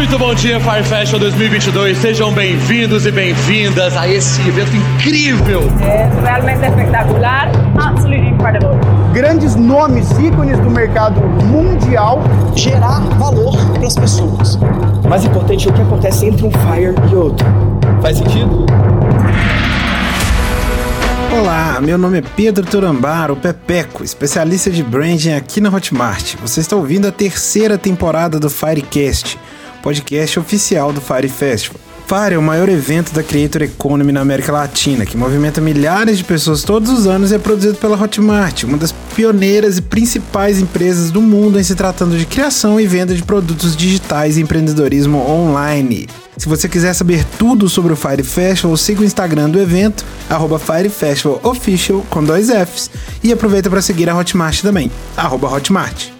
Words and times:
Muito 0.00 0.18
bom 0.18 0.34
dia, 0.34 0.58
Fire 0.58 0.82
Fashion 0.82 1.18
2022. 1.18 1.98
Sejam 1.98 2.32
bem-vindos 2.32 3.04
e 3.04 3.12
bem-vindas 3.12 3.94
a 3.94 4.08
esse 4.08 4.40
evento 4.48 4.74
incrível. 4.74 5.60
É 5.82 6.08
realmente 6.24 6.64
espetacular. 6.64 7.50
Incredible. 8.08 8.78
Grandes 9.12 9.54
nomes, 9.56 10.10
ícones 10.12 10.58
do 10.60 10.70
mercado 10.70 11.20
mundial. 11.20 12.22
Gerar 12.56 13.00
valor 13.18 13.54
para 13.74 13.86
as 13.86 13.94
pessoas. 13.94 14.58
Mais 15.06 15.22
importante 15.22 15.68
é 15.68 15.70
o 15.70 15.74
que 15.74 15.82
acontece 15.82 16.24
entre 16.24 16.46
um 16.46 16.50
Fire 16.50 16.94
e 17.12 17.14
outro. 17.14 17.46
Faz 18.00 18.16
sentido? 18.16 18.64
Olá, 21.38 21.78
meu 21.80 21.98
nome 21.98 22.18
é 22.18 22.22
Pedro 22.22 22.64
Turambaro, 22.64 23.36
Pepeco, 23.36 24.02
especialista 24.02 24.70
de 24.70 24.82
branding 24.82 25.34
aqui 25.34 25.60
na 25.60 25.68
Hotmart. 25.68 26.36
Você 26.40 26.60
está 26.60 26.74
ouvindo 26.74 27.06
a 27.06 27.12
terceira 27.12 27.78
temporada 27.78 28.40
do 28.40 28.50
Firecast, 28.50 29.38
podcast 29.82 30.38
oficial 30.38 30.92
do 30.92 31.00
Fire 31.00 31.28
Festival. 31.28 31.80
Fire 32.10 32.34
é 32.34 32.38
o 32.38 32.42
maior 32.42 32.68
evento 32.68 33.12
da 33.12 33.22
Creator 33.22 33.62
Economy 33.62 34.10
na 34.10 34.20
América 34.20 34.50
Latina, 34.50 35.06
que 35.06 35.16
movimenta 35.16 35.60
milhares 35.60 36.18
de 36.18 36.24
pessoas 36.24 36.64
todos 36.64 36.90
os 36.90 37.06
anos 37.06 37.30
e 37.30 37.36
é 37.36 37.38
produzido 37.38 37.76
pela 37.76 37.96
Hotmart, 37.96 38.64
uma 38.64 38.76
das 38.76 38.90
pioneiras 39.14 39.78
e 39.78 39.82
principais 39.82 40.58
empresas 40.58 41.12
do 41.12 41.22
mundo 41.22 41.60
em 41.60 41.62
se 41.62 41.76
tratando 41.76 42.18
de 42.18 42.26
criação 42.26 42.80
e 42.80 42.86
venda 42.86 43.14
de 43.14 43.22
produtos 43.22 43.76
digitais 43.76 44.36
e 44.36 44.40
empreendedorismo 44.40 45.18
online. 45.18 46.08
Se 46.36 46.48
você 46.48 46.68
quiser 46.68 46.94
saber 46.94 47.24
tudo 47.38 47.68
sobre 47.68 47.92
o 47.92 47.96
Fire 47.96 48.24
Festival, 48.24 48.76
siga 48.76 49.02
o 49.02 49.04
Instagram 49.04 49.48
do 49.48 49.60
evento, 49.60 50.04
arroba 50.28 50.58
Fire 50.58 50.88
Festival 50.88 51.38
Official, 51.44 52.04
com 52.10 52.24
dois 52.24 52.48
Fs, 52.48 52.90
e 53.22 53.32
aproveita 53.32 53.70
para 53.70 53.80
seguir 53.80 54.10
a 54.10 54.16
Hotmart 54.16 54.62
também, 54.62 54.90
arroba 55.16 55.48
Hotmart. 55.48 56.19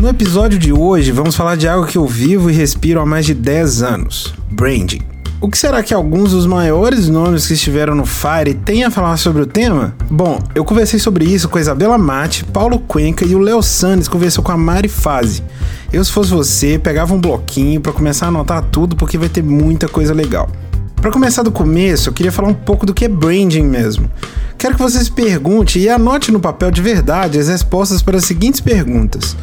No 0.00 0.08
episódio 0.08 0.58
de 0.58 0.72
hoje, 0.72 1.12
vamos 1.12 1.36
falar 1.36 1.58
de 1.58 1.68
algo 1.68 1.86
que 1.86 1.98
eu 1.98 2.06
vivo 2.06 2.50
e 2.50 2.54
respiro 2.54 3.00
há 3.00 3.04
mais 3.04 3.26
de 3.26 3.34
10 3.34 3.82
anos: 3.82 4.32
branding. 4.50 5.02
O 5.42 5.48
que 5.50 5.58
será 5.58 5.82
que 5.82 5.92
alguns 5.92 6.30
dos 6.30 6.46
maiores 6.46 7.06
nomes 7.06 7.46
que 7.46 7.52
estiveram 7.52 7.94
no 7.94 8.06
Fire 8.06 8.54
têm 8.64 8.82
a 8.82 8.90
falar 8.90 9.18
sobre 9.18 9.42
o 9.42 9.46
tema? 9.46 9.94
Bom, 10.10 10.38
eu 10.54 10.64
conversei 10.64 10.98
sobre 10.98 11.26
isso 11.26 11.50
com 11.50 11.58
a 11.58 11.60
Isabela 11.60 11.98
Mate, 11.98 12.46
Paulo 12.46 12.78
Cuenca 12.78 13.26
e 13.26 13.34
o 13.34 13.38
Léo 13.38 13.62
Sandes 13.62 14.08
conversou 14.08 14.42
com 14.42 14.50
a 14.50 14.56
Mari 14.56 14.88
Fazi. 14.88 15.44
Eu, 15.92 16.02
se 16.02 16.10
fosse 16.10 16.30
você, 16.30 16.78
pegava 16.78 17.12
um 17.12 17.20
bloquinho 17.20 17.78
para 17.82 17.92
começar 17.92 18.24
a 18.24 18.28
anotar 18.30 18.62
tudo 18.72 18.96
porque 18.96 19.18
vai 19.18 19.28
ter 19.28 19.42
muita 19.42 19.86
coisa 19.86 20.14
legal. 20.14 20.48
Para 20.96 21.10
começar 21.10 21.42
do 21.42 21.52
começo, 21.52 22.08
eu 22.08 22.14
queria 22.14 22.32
falar 22.32 22.48
um 22.48 22.54
pouco 22.54 22.86
do 22.86 22.94
que 22.94 23.04
é 23.04 23.08
branding 23.08 23.64
mesmo. 23.64 24.10
Quero 24.56 24.76
que 24.76 24.82
vocês 24.82 25.10
perguntem 25.10 25.82
e 25.82 25.88
anote 25.90 26.32
no 26.32 26.40
papel 26.40 26.70
de 26.70 26.80
verdade 26.80 27.38
as 27.38 27.48
respostas 27.48 28.02
para 28.02 28.16
as 28.16 28.24
seguintes 28.24 28.60
perguntas: 28.60 29.36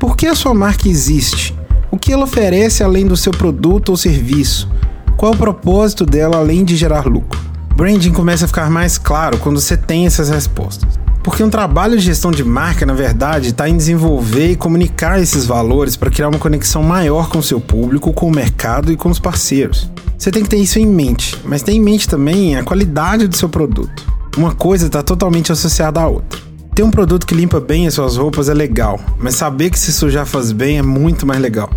Por 0.00 0.16
que 0.16 0.26
a 0.26 0.34
sua 0.34 0.54
marca 0.54 0.88
existe? 0.88 1.54
O 1.90 1.98
que 1.98 2.10
ela 2.10 2.24
oferece 2.24 2.82
além 2.82 3.06
do 3.06 3.18
seu 3.18 3.32
produto 3.32 3.90
ou 3.90 3.98
serviço? 3.98 4.66
Qual 5.14 5.34
o 5.34 5.36
propósito 5.36 6.06
dela 6.06 6.38
além 6.38 6.64
de 6.64 6.74
gerar 6.74 7.06
lucro? 7.06 7.38
Branding 7.76 8.10
começa 8.10 8.46
a 8.46 8.48
ficar 8.48 8.70
mais 8.70 8.96
claro 8.96 9.36
quando 9.36 9.60
você 9.60 9.76
tem 9.76 10.06
essas 10.06 10.30
respostas. 10.30 10.98
Porque 11.22 11.44
um 11.44 11.50
trabalho 11.50 11.98
de 11.98 12.04
gestão 12.06 12.30
de 12.30 12.42
marca, 12.42 12.86
na 12.86 12.94
verdade, 12.94 13.50
está 13.50 13.68
em 13.68 13.76
desenvolver 13.76 14.52
e 14.52 14.56
comunicar 14.56 15.20
esses 15.20 15.44
valores 15.44 15.96
para 15.96 16.10
criar 16.10 16.30
uma 16.30 16.38
conexão 16.38 16.82
maior 16.82 17.28
com 17.28 17.38
o 17.38 17.42
seu 17.42 17.60
público, 17.60 18.14
com 18.14 18.26
o 18.26 18.34
mercado 18.34 18.90
e 18.90 18.96
com 18.96 19.10
os 19.10 19.18
parceiros. 19.18 19.90
Você 20.16 20.30
tem 20.30 20.42
que 20.42 20.48
ter 20.48 20.56
isso 20.56 20.78
em 20.78 20.86
mente, 20.86 21.36
mas 21.44 21.62
tem 21.62 21.76
em 21.76 21.82
mente 21.82 22.08
também 22.08 22.56
a 22.56 22.64
qualidade 22.64 23.28
do 23.28 23.36
seu 23.36 23.50
produto. 23.50 24.02
Uma 24.34 24.54
coisa 24.54 24.86
está 24.86 25.02
totalmente 25.02 25.52
associada 25.52 26.00
à 26.00 26.06
outra. 26.06 26.49
Ter 26.74 26.82
um 26.82 26.90
produto 26.90 27.26
que 27.26 27.34
limpa 27.34 27.60
bem 27.60 27.86
as 27.86 27.94
suas 27.94 28.16
roupas 28.16 28.48
é 28.48 28.54
legal, 28.54 28.98
mas 29.18 29.34
saber 29.34 29.70
que 29.70 29.78
se 29.78 29.92
sujar 29.92 30.24
faz 30.24 30.52
bem 30.52 30.78
é 30.78 30.82
muito 30.82 31.26
mais 31.26 31.40
legal. 31.40 31.68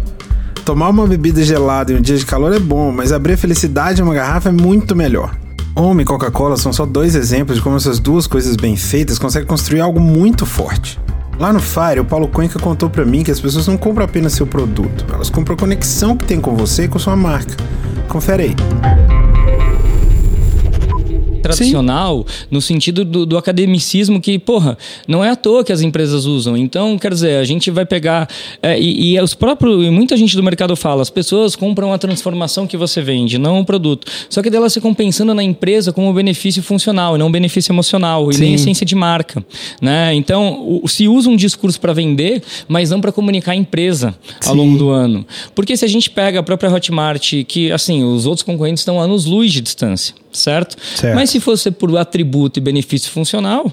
Tomar 0.64 0.90
uma 0.90 1.08
bebida 1.08 1.44
gelada 1.44 1.92
em 1.92 1.98
um 1.98 2.02
dia 2.02 2.16
de 2.16 2.26
calor 2.26 2.54
é 2.54 2.60
bom, 2.60 2.92
mas 2.92 3.12
abrir 3.12 3.34
a 3.34 3.38
felicidade 3.38 4.00
em 4.00 4.04
uma 4.04 4.14
garrafa 4.14 4.50
é 4.50 4.52
muito 4.52 4.96
melhor. 4.96 5.36
Homem 5.76 6.04
e 6.04 6.06
Coca-Cola 6.06 6.56
são 6.56 6.72
só 6.72 6.86
dois 6.86 7.16
exemplos 7.16 7.58
de 7.58 7.64
como 7.64 7.76
essas 7.76 8.00
duas 8.00 8.28
coisas 8.28 8.56
bem 8.56 8.76
feitas 8.76 9.18
conseguem 9.18 9.48
construir 9.48 9.82
algo 9.82 10.00
muito 10.00 10.46
forte. 10.46 11.00
Lá 11.40 11.52
no 11.52 11.60
Fire, 11.60 12.00
o 12.00 12.06
Paulo 12.06 12.28
Cuenca 12.28 12.60
contou 12.60 12.90
para 12.90 13.04
mim 13.04 13.24
que 13.24 13.32
as 13.32 13.40
pessoas 13.40 13.68
não 13.68 13.76
compram 13.76 14.06
apenas 14.06 14.34
seu 14.34 14.46
produto, 14.46 15.06
elas 15.12 15.32
compram 15.32 15.56
a 15.56 15.60
conexão 15.60 16.16
que 16.16 16.26
tem 16.26 16.40
com 16.40 16.56
você 16.56 16.84
e 16.84 16.88
com 16.88 17.00
sua 17.00 17.16
marca. 17.16 17.58
Confere 18.08 18.44
aí 18.44 18.56
tradicional 21.44 22.26
Sim. 22.28 22.46
no 22.50 22.62
sentido 22.62 23.04
do, 23.04 23.26
do, 23.26 23.38
academicismo 23.38 24.20
que, 24.20 24.40
porra, 24.40 24.78
não 25.08 25.24
é 25.24 25.30
à 25.30 25.36
toa 25.36 25.64
que 25.64 25.72
as 25.72 25.82
empresas 25.82 26.26
usam. 26.26 26.56
Então, 26.56 26.98
quer 26.98 27.14
dizer, 27.14 27.38
a 27.38 27.44
gente 27.44 27.70
vai 27.70 27.86
pegar. 27.86 28.28
É, 28.62 28.80
e, 28.80 29.14
e, 29.14 29.22
os 29.22 29.34
próprios. 29.34 29.86
E 29.86 29.90
muita 29.90 30.16
gente 30.16 30.36
do 30.36 30.42
mercado 30.42 30.76
fala, 30.76 31.02
as 31.02 31.10
pessoas 31.10 31.56
compram 31.56 31.94
a 31.94 31.98
transformação 31.98 32.66
que 32.66 32.78
você 32.78 33.02
vende, 33.02 33.38
não 33.38 33.60
o 33.60 33.66
produto. 33.66 34.08
Só 34.30 34.42
que 34.42 34.50
delas 34.50 34.74
ficam 34.74 34.94
pensando 34.94 35.34
na 35.34 35.44
empresa 35.44 35.92
como 35.92 36.12
benefício 36.14 36.64
funcional 36.64 37.16
e 37.16 37.20
não 37.20 37.32
benefício 37.32 37.72
emocional, 37.72 38.30
e 38.32 38.36
Sim. 38.36 38.42
nem 38.42 38.54
essência 38.54 38.86
de 38.86 38.96
marca. 38.96 39.46
Né? 39.82 40.14
Então, 40.16 40.80
o, 40.84 40.88
se 40.88 41.08
usa 41.08 41.30
um 41.30 41.36
discurso 41.36 41.80
para 41.80 41.94
vender, 41.94 42.42
mas 42.68 42.90
não 42.90 43.02
para 43.02 43.12
comunicar 43.12 43.52
a 43.52 43.56
empresa 43.56 44.16
Sim. 44.40 44.50
ao 44.50 44.56
longo 44.56 44.78
do 44.78 44.90
ano. 44.90 45.26
Porque 45.54 45.76
se 45.76 45.84
a 45.84 45.88
gente 45.90 46.10
pega 46.10 46.40
a 46.40 46.44
própria 46.44 46.72
Hotmart, 46.72 47.44
que 47.48 47.72
assim, 47.72 48.04
os 48.04 48.26
outros 48.26 48.44
concorrentes 48.44 48.82
estão 48.82 49.00
a 49.00 49.04
anos 49.04 49.26
luz 49.26 49.52
de 49.52 49.62
distância 49.62 50.16
certo? 50.38 50.76
certo? 50.96 51.16
Mas 51.16 51.30
se 51.34 51.40
fosse 51.40 51.72
por 51.72 51.96
atributo 51.98 52.60
e 52.60 52.62
benefício 52.62 53.12
funcional, 53.12 53.72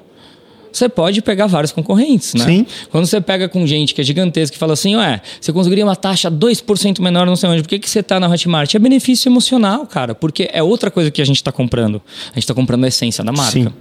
você 0.72 0.88
pode 0.88 1.20
pegar 1.20 1.46
vários 1.46 1.72
concorrentes, 1.72 2.32
né? 2.34 2.44
Sim. 2.44 2.66
Quando 2.90 3.04
você 3.06 3.20
pega 3.20 3.48
com 3.48 3.66
gente 3.66 3.94
que 3.94 4.00
é 4.00 4.04
gigantesca 4.04 4.56
e 4.56 4.58
fala 4.58 4.72
assim, 4.72 4.96
ué, 4.96 5.20
você 5.40 5.52
conseguiria 5.52 5.84
uma 5.84 5.96
taxa 5.96 6.30
2% 6.30 7.00
menor 7.00 7.26
não 7.26 7.36
sei 7.36 7.50
onde, 7.50 7.62
por 7.62 7.68
que, 7.68 7.78
que 7.78 7.90
você 7.90 8.00
está 8.00 8.20
na 8.20 8.28
Hotmart? 8.28 8.74
É 8.74 8.78
benefício 8.78 9.28
emocional, 9.28 9.86
cara, 9.86 10.14
porque 10.14 10.48
é 10.52 10.62
outra 10.62 10.90
coisa 10.90 11.10
que 11.10 11.20
a 11.20 11.24
gente 11.24 11.36
está 11.36 11.50
comprando. 11.50 12.00
A 12.26 12.34
gente 12.34 12.44
está 12.44 12.54
comprando 12.54 12.84
a 12.84 12.88
essência 12.88 13.24
da 13.24 13.32
marca. 13.32 13.50
Sim. 13.50 13.72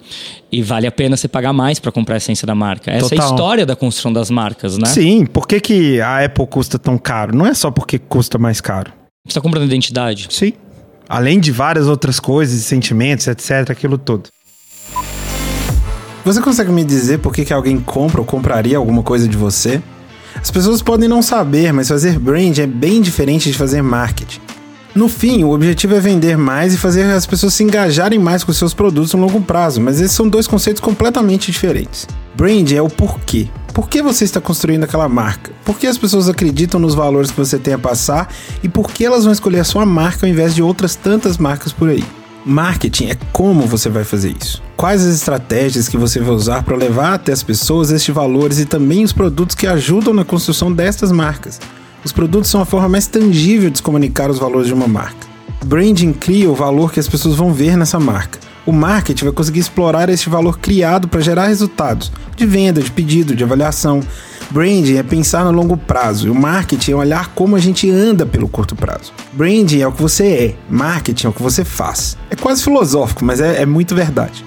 E 0.51 0.61
vale 0.63 0.87
a 0.87 0.91
pena 0.91 1.15
você 1.15 1.27
pagar 1.27 1.53
mais 1.53 1.79
para 1.79 1.91
comprar 1.91 2.15
a 2.15 2.17
essência 2.17 2.45
da 2.47 2.55
marca. 2.55 2.91
Essa 2.91 3.09
Total. 3.09 3.17
é 3.17 3.21
a 3.21 3.31
história 3.31 3.65
da 3.65 3.75
construção 3.75 4.11
das 4.11 4.31
marcas, 4.31 4.77
né? 4.77 4.87
Sim, 4.87 5.25
por 5.25 5.47
que, 5.47 5.59
que 5.59 6.01
a 6.01 6.25
Apple 6.25 6.47
custa 6.47 6.79
tão 6.79 6.97
caro? 6.97 7.35
Não 7.35 7.45
é 7.45 7.53
só 7.53 7.69
porque 7.69 7.99
custa 7.99 8.37
mais 8.37 8.59
caro. 8.59 8.91
Você 9.25 9.33
está 9.33 9.41
comprando 9.41 9.65
identidade. 9.65 10.27
Sim. 10.31 10.53
Além 11.09 11.39
de 11.39 11.51
várias 11.51 11.87
outras 11.87 12.19
coisas, 12.19 12.61
sentimentos, 12.61 13.25
etc., 13.25 13.71
aquilo 13.71 13.97
todo. 13.97 14.29
Você 16.23 16.39
consegue 16.39 16.71
me 16.71 16.83
dizer 16.83 17.17
por 17.17 17.33
que, 17.33 17.43
que 17.43 17.51
alguém 17.51 17.79
compra 17.79 18.21
ou 18.21 18.25
compraria 18.25 18.77
alguma 18.77 19.01
coisa 19.01 19.27
de 19.27 19.35
você? 19.35 19.81
As 20.39 20.51
pessoas 20.51 20.83
podem 20.83 21.09
não 21.09 21.23
saber, 21.23 21.73
mas 21.73 21.87
fazer 21.87 22.19
brand 22.19 22.55
é 22.59 22.67
bem 22.67 23.01
diferente 23.01 23.51
de 23.51 23.57
fazer 23.57 23.81
marketing. 23.81 24.39
No 24.93 25.09
fim, 25.09 25.43
o 25.43 25.49
objetivo 25.49 25.95
é 25.95 25.99
vender 25.99 26.37
mais 26.37 26.75
e 26.75 26.77
fazer 26.77 27.03
as 27.03 27.25
pessoas 27.25 27.55
se 27.55 27.63
engajarem 27.63 28.19
mais 28.19 28.43
com 28.43 28.53
seus 28.53 28.75
produtos 28.75 29.13
no 29.15 29.21
longo 29.21 29.41
prazo, 29.41 29.81
mas 29.81 29.99
esses 29.99 30.15
são 30.15 30.29
dois 30.29 30.45
conceitos 30.45 30.81
completamente 30.81 31.51
diferentes. 31.51 32.07
Brand 32.35 32.71
é 32.71 32.81
o 32.81 32.89
porquê. 32.89 33.47
Por 33.73 33.87
que 33.87 34.01
você 34.01 34.23
está 34.23 34.41
construindo 34.41 34.83
aquela 34.83 35.07
marca? 35.07 35.51
Por 35.63 35.77
que 35.77 35.87
as 35.87 35.97
pessoas 35.97 36.27
acreditam 36.27 36.79
nos 36.79 36.95
valores 36.95 37.31
que 37.31 37.37
você 37.37 37.57
tem 37.57 37.73
a 37.73 37.79
passar 37.79 38.33
e 38.63 38.69
por 38.69 38.91
que 38.91 39.05
elas 39.05 39.23
vão 39.23 39.33
escolher 39.33 39.59
a 39.59 39.63
sua 39.63 39.85
marca 39.85 40.25
ao 40.25 40.31
invés 40.31 40.55
de 40.55 40.61
outras 40.61 40.95
tantas 40.95 41.37
marcas 41.37 41.71
por 41.71 41.89
aí? 41.89 42.03
Marketing 42.45 43.09
é 43.09 43.17
como 43.31 43.67
você 43.67 43.89
vai 43.89 44.03
fazer 44.03 44.35
isso. 44.39 44.61
Quais 44.75 45.05
as 45.05 45.13
estratégias 45.13 45.87
que 45.87 45.97
você 45.97 46.19
vai 46.19 46.33
usar 46.33 46.63
para 46.63 46.75
levar 46.75 47.13
até 47.13 47.31
as 47.31 47.43
pessoas 47.43 47.91
estes 47.91 48.13
valores 48.13 48.59
e 48.59 48.65
também 48.65 49.03
os 49.03 49.13
produtos 49.13 49.55
que 49.55 49.67
ajudam 49.67 50.13
na 50.13 50.25
construção 50.25 50.71
destas 50.71 51.11
marcas. 51.11 51.59
Os 52.03 52.11
produtos 52.11 52.49
são 52.49 52.61
a 52.61 52.65
forma 52.65 52.87
mais 52.87 53.07
tangível 53.07 53.69
de 53.69 53.77
se 53.77 53.83
comunicar 53.83 54.31
os 54.31 54.39
valores 54.39 54.67
de 54.67 54.73
uma 54.73 54.87
marca. 54.87 55.27
Branding 55.65 56.13
cria 56.13 56.49
o 56.49 56.55
valor 56.55 56.91
que 56.91 56.99
as 56.99 57.07
pessoas 57.07 57.35
vão 57.35 57.53
ver 57.53 57.75
nessa 57.75 57.99
marca. 57.99 58.39
O 58.65 58.71
marketing 58.71 59.25
vai 59.25 59.33
conseguir 59.33 59.59
explorar 59.59 60.09
este 60.09 60.29
valor 60.29 60.59
criado 60.59 61.07
para 61.07 61.21
gerar 61.21 61.47
resultados 61.47 62.11
de 62.35 62.45
venda, 62.45 62.81
de 62.81 62.91
pedido, 62.91 63.35
de 63.35 63.43
avaliação. 63.43 64.01
Branding 64.51 64.97
é 64.97 65.03
pensar 65.03 65.45
no 65.45 65.51
longo 65.51 65.77
prazo 65.77 66.27
e 66.27 66.29
o 66.29 66.35
marketing 66.35 66.91
é 66.91 66.95
olhar 66.95 67.29
como 67.35 67.55
a 67.55 67.59
gente 67.59 67.89
anda 67.89 68.25
pelo 68.25 68.47
curto 68.47 68.75
prazo. 68.75 69.13
Branding 69.33 69.81
é 69.81 69.87
o 69.87 69.91
que 69.91 70.01
você 70.01 70.27
é, 70.27 70.55
marketing 70.69 71.27
é 71.27 71.29
o 71.29 71.33
que 71.33 71.41
você 71.41 71.63
faz. 71.63 72.17
É 72.29 72.35
quase 72.35 72.63
filosófico, 72.63 73.23
mas 73.23 73.39
é, 73.39 73.61
é 73.61 73.65
muito 73.65 73.93
verdade. 73.95 74.43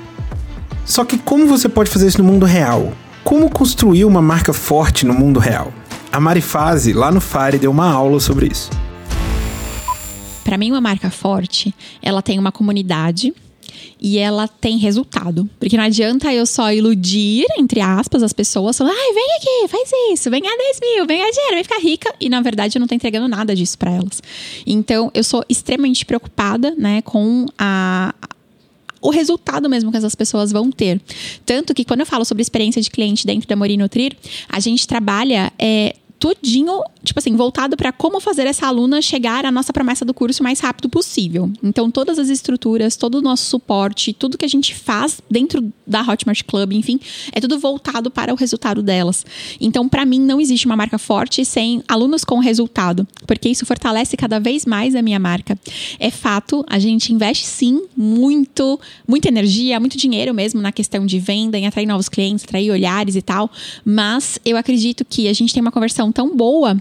Só 0.84 1.04
que 1.04 1.16
como 1.16 1.46
você 1.46 1.68
pode 1.68 1.90
fazer 1.90 2.08
isso 2.08 2.18
no 2.18 2.24
mundo 2.24 2.44
real? 2.44 2.92
Como 3.22 3.48
construir 3.48 4.04
uma 4.04 4.20
marca 4.20 4.52
forte 4.52 5.06
no 5.06 5.14
mundo 5.14 5.38
real? 5.38 5.72
A 6.12 6.18
Marifase, 6.18 6.92
lá 6.92 7.10
no 7.10 7.20
Fire, 7.20 7.58
deu 7.58 7.70
uma 7.70 7.90
aula 7.90 8.18
sobre 8.18 8.48
isso. 8.48 8.68
Para 10.44 10.58
mim, 10.58 10.70
uma 10.70 10.80
marca 10.80 11.08
forte, 11.10 11.72
ela 12.02 12.20
tem 12.20 12.38
uma 12.38 12.50
comunidade 12.50 13.32
e 14.00 14.18
ela 14.18 14.48
tem 14.48 14.78
resultado. 14.78 15.48
Porque 15.58 15.76
não 15.76 15.84
adianta 15.84 16.32
eu 16.32 16.46
só 16.46 16.72
iludir, 16.72 17.44
entre 17.58 17.80
aspas, 17.80 18.22
as 18.22 18.32
pessoas, 18.32 18.76
falando, 18.76 18.94
ai, 18.96 19.12
vem 19.12 19.26
aqui, 19.36 19.68
faz 19.68 19.90
isso, 20.12 20.30
vem 20.30 20.42
a 20.46 20.56
10 20.56 20.80
mil, 20.80 21.06
vem 21.06 21.22
a 21.22 21.30
dinheiro, 21.30 21.54
vem 21.54 21.64
ficar 21.64 21.78
rica. 21.78 22.14
E 22.20 22.28
na 22.28 22.40
verdade 22.40 22.76
eu 22.76 22.80
não 22.80 22.86
tô 22.86 22.94
entregando 22.94 23.28
nada 23.28 23.54
disso 23.54 23.78
para 23.78 23.92
elas. 23.92 24.22
Então 24.66 25.10
eu 25.14 25.24
sou 25.24 25.44
extremamente 25.48 26.04
preocupada, 26.04 26.74
né, 26.76 27.02
com 27.02 27.46
a, 27.58 28.14
o 29.02 29.10
resultado 29.10 29.68
mesmo 29.68 29.90
que 29.90 29.96
essas 29.96 30.14
pessoas 30.14 30.52
vão 30.52 30.70
ter. 30.70 31.00
Tanto 31.44 31.74
que 31.74 31.84
quando 31.84 32.00
eu 32.00 32.06
falo 32.06 32.24
sobre 32.24 32.40
experiência 32.40 32.80
de 32.80 32.90
cliente 32.90 33.26
dentro 33.26 33.48
da 33.48 33.56
Mori 33.56 33.76
Nutrir, 33.76 34.16
a 34.48 34.60
gente 34.60 34.86
trabalha 34.86 35.52
é, 35.58 35.96
tudinho, 36.22 36.84
tipo 37.02 37.18
assim, 37.18 37.34
voltado 37.34 37.76
para 37.76 37.90
como 37.90 38.20
fazer 38.20 38.46
essa 38.46 38.68
aluna 38.68 39.02
chegar 39.02 39.44
à 39.44 39.50
nossa 39.50 39.72
promessa 39.72 40.04
do 40.04 40.14
curso 40.14 40.40
o 40.40 40.44
mais 40.44 40.60
rápido 40.60 40.88
possível. 40.88 41.50
Então, 41.60 41.90
todas 41.90 42.16
as 42.16 42.28
estruturas, 42.28 42.94
todo 42.94 43.16
o 43.16 43.20
nosso 43.20 43.44
suporte, 43.46 44.12
tudo 44.12 44.38
que 44.38 44.44
a 44.44 44.48
gente 44.48 44.72
faz 44.72 45.20
dentro 45.28 45.72
da 45.84 46.00
Hotmart 46.00 46.44
Club, 46.44 46.74
enfim, 46.74 47.00
é 47.32 47.40
tudo 47.40 47.58
voltado 47.58 48.08
para 48.08 48.32
o 48.32 48.36
resultado 48.36 48.84
delas. 48.84 49.26
Então, 49.60 49.88
para 49.88 50.06
mim, 50.06 50.20
não 50.20 50.40
existe 50.40 50.64
uma 50.64 50.76
marca 50.76 50.96
forte 50.96 51.44
sem 51.44 51.82
alunos 51.88 52.24
com 52.24 52.38
resultado, 52.38 53.04
porque 53.26 53.48
isso 53.48 53.66
fortalece 53.66 54.16
cada 54.16 54.38
vez 54.38 54.64
mais 54.64 54.94
a 54.94 55.02
minha 55.02 55.18
marca. 55.18 55.58
É 55.98 56.08
fato, 56.08 56.64
a 56.70 56.78
gente 56.78 57.12
investe 57.12 57.44
sim 57.44 57.82
muito, 57.96 58.78
muita 59.08 59.26
energia, 59.26 59.80
muito 59.80 59.98
dinheiro 59.98 60.32
mesmo 60.32 60.60
na 60.60 60.70
questão 60.70 61.04
de 61.04 61.18
venda, 61.18 61.58
em 61.58 61.66
atrair 61.66 61.86
novos 61.86 62.08
clientes, 62.08 62.44
atrair 62.44 62.70
olhares 62.70 63.16
e 63.16 63.22
tal, 63.22 63.50
mas 63.84 64.38
eu 64.44 64.56
acredito 64.56 65.04
que 65.04 65.26
a 65.26 65.32
gente 65.32 65.52
tem 65.52 65.60
uma 65.60 65.72
conversão 65.72 66.11
tão 66.12 66.36
boa 66.36 66.76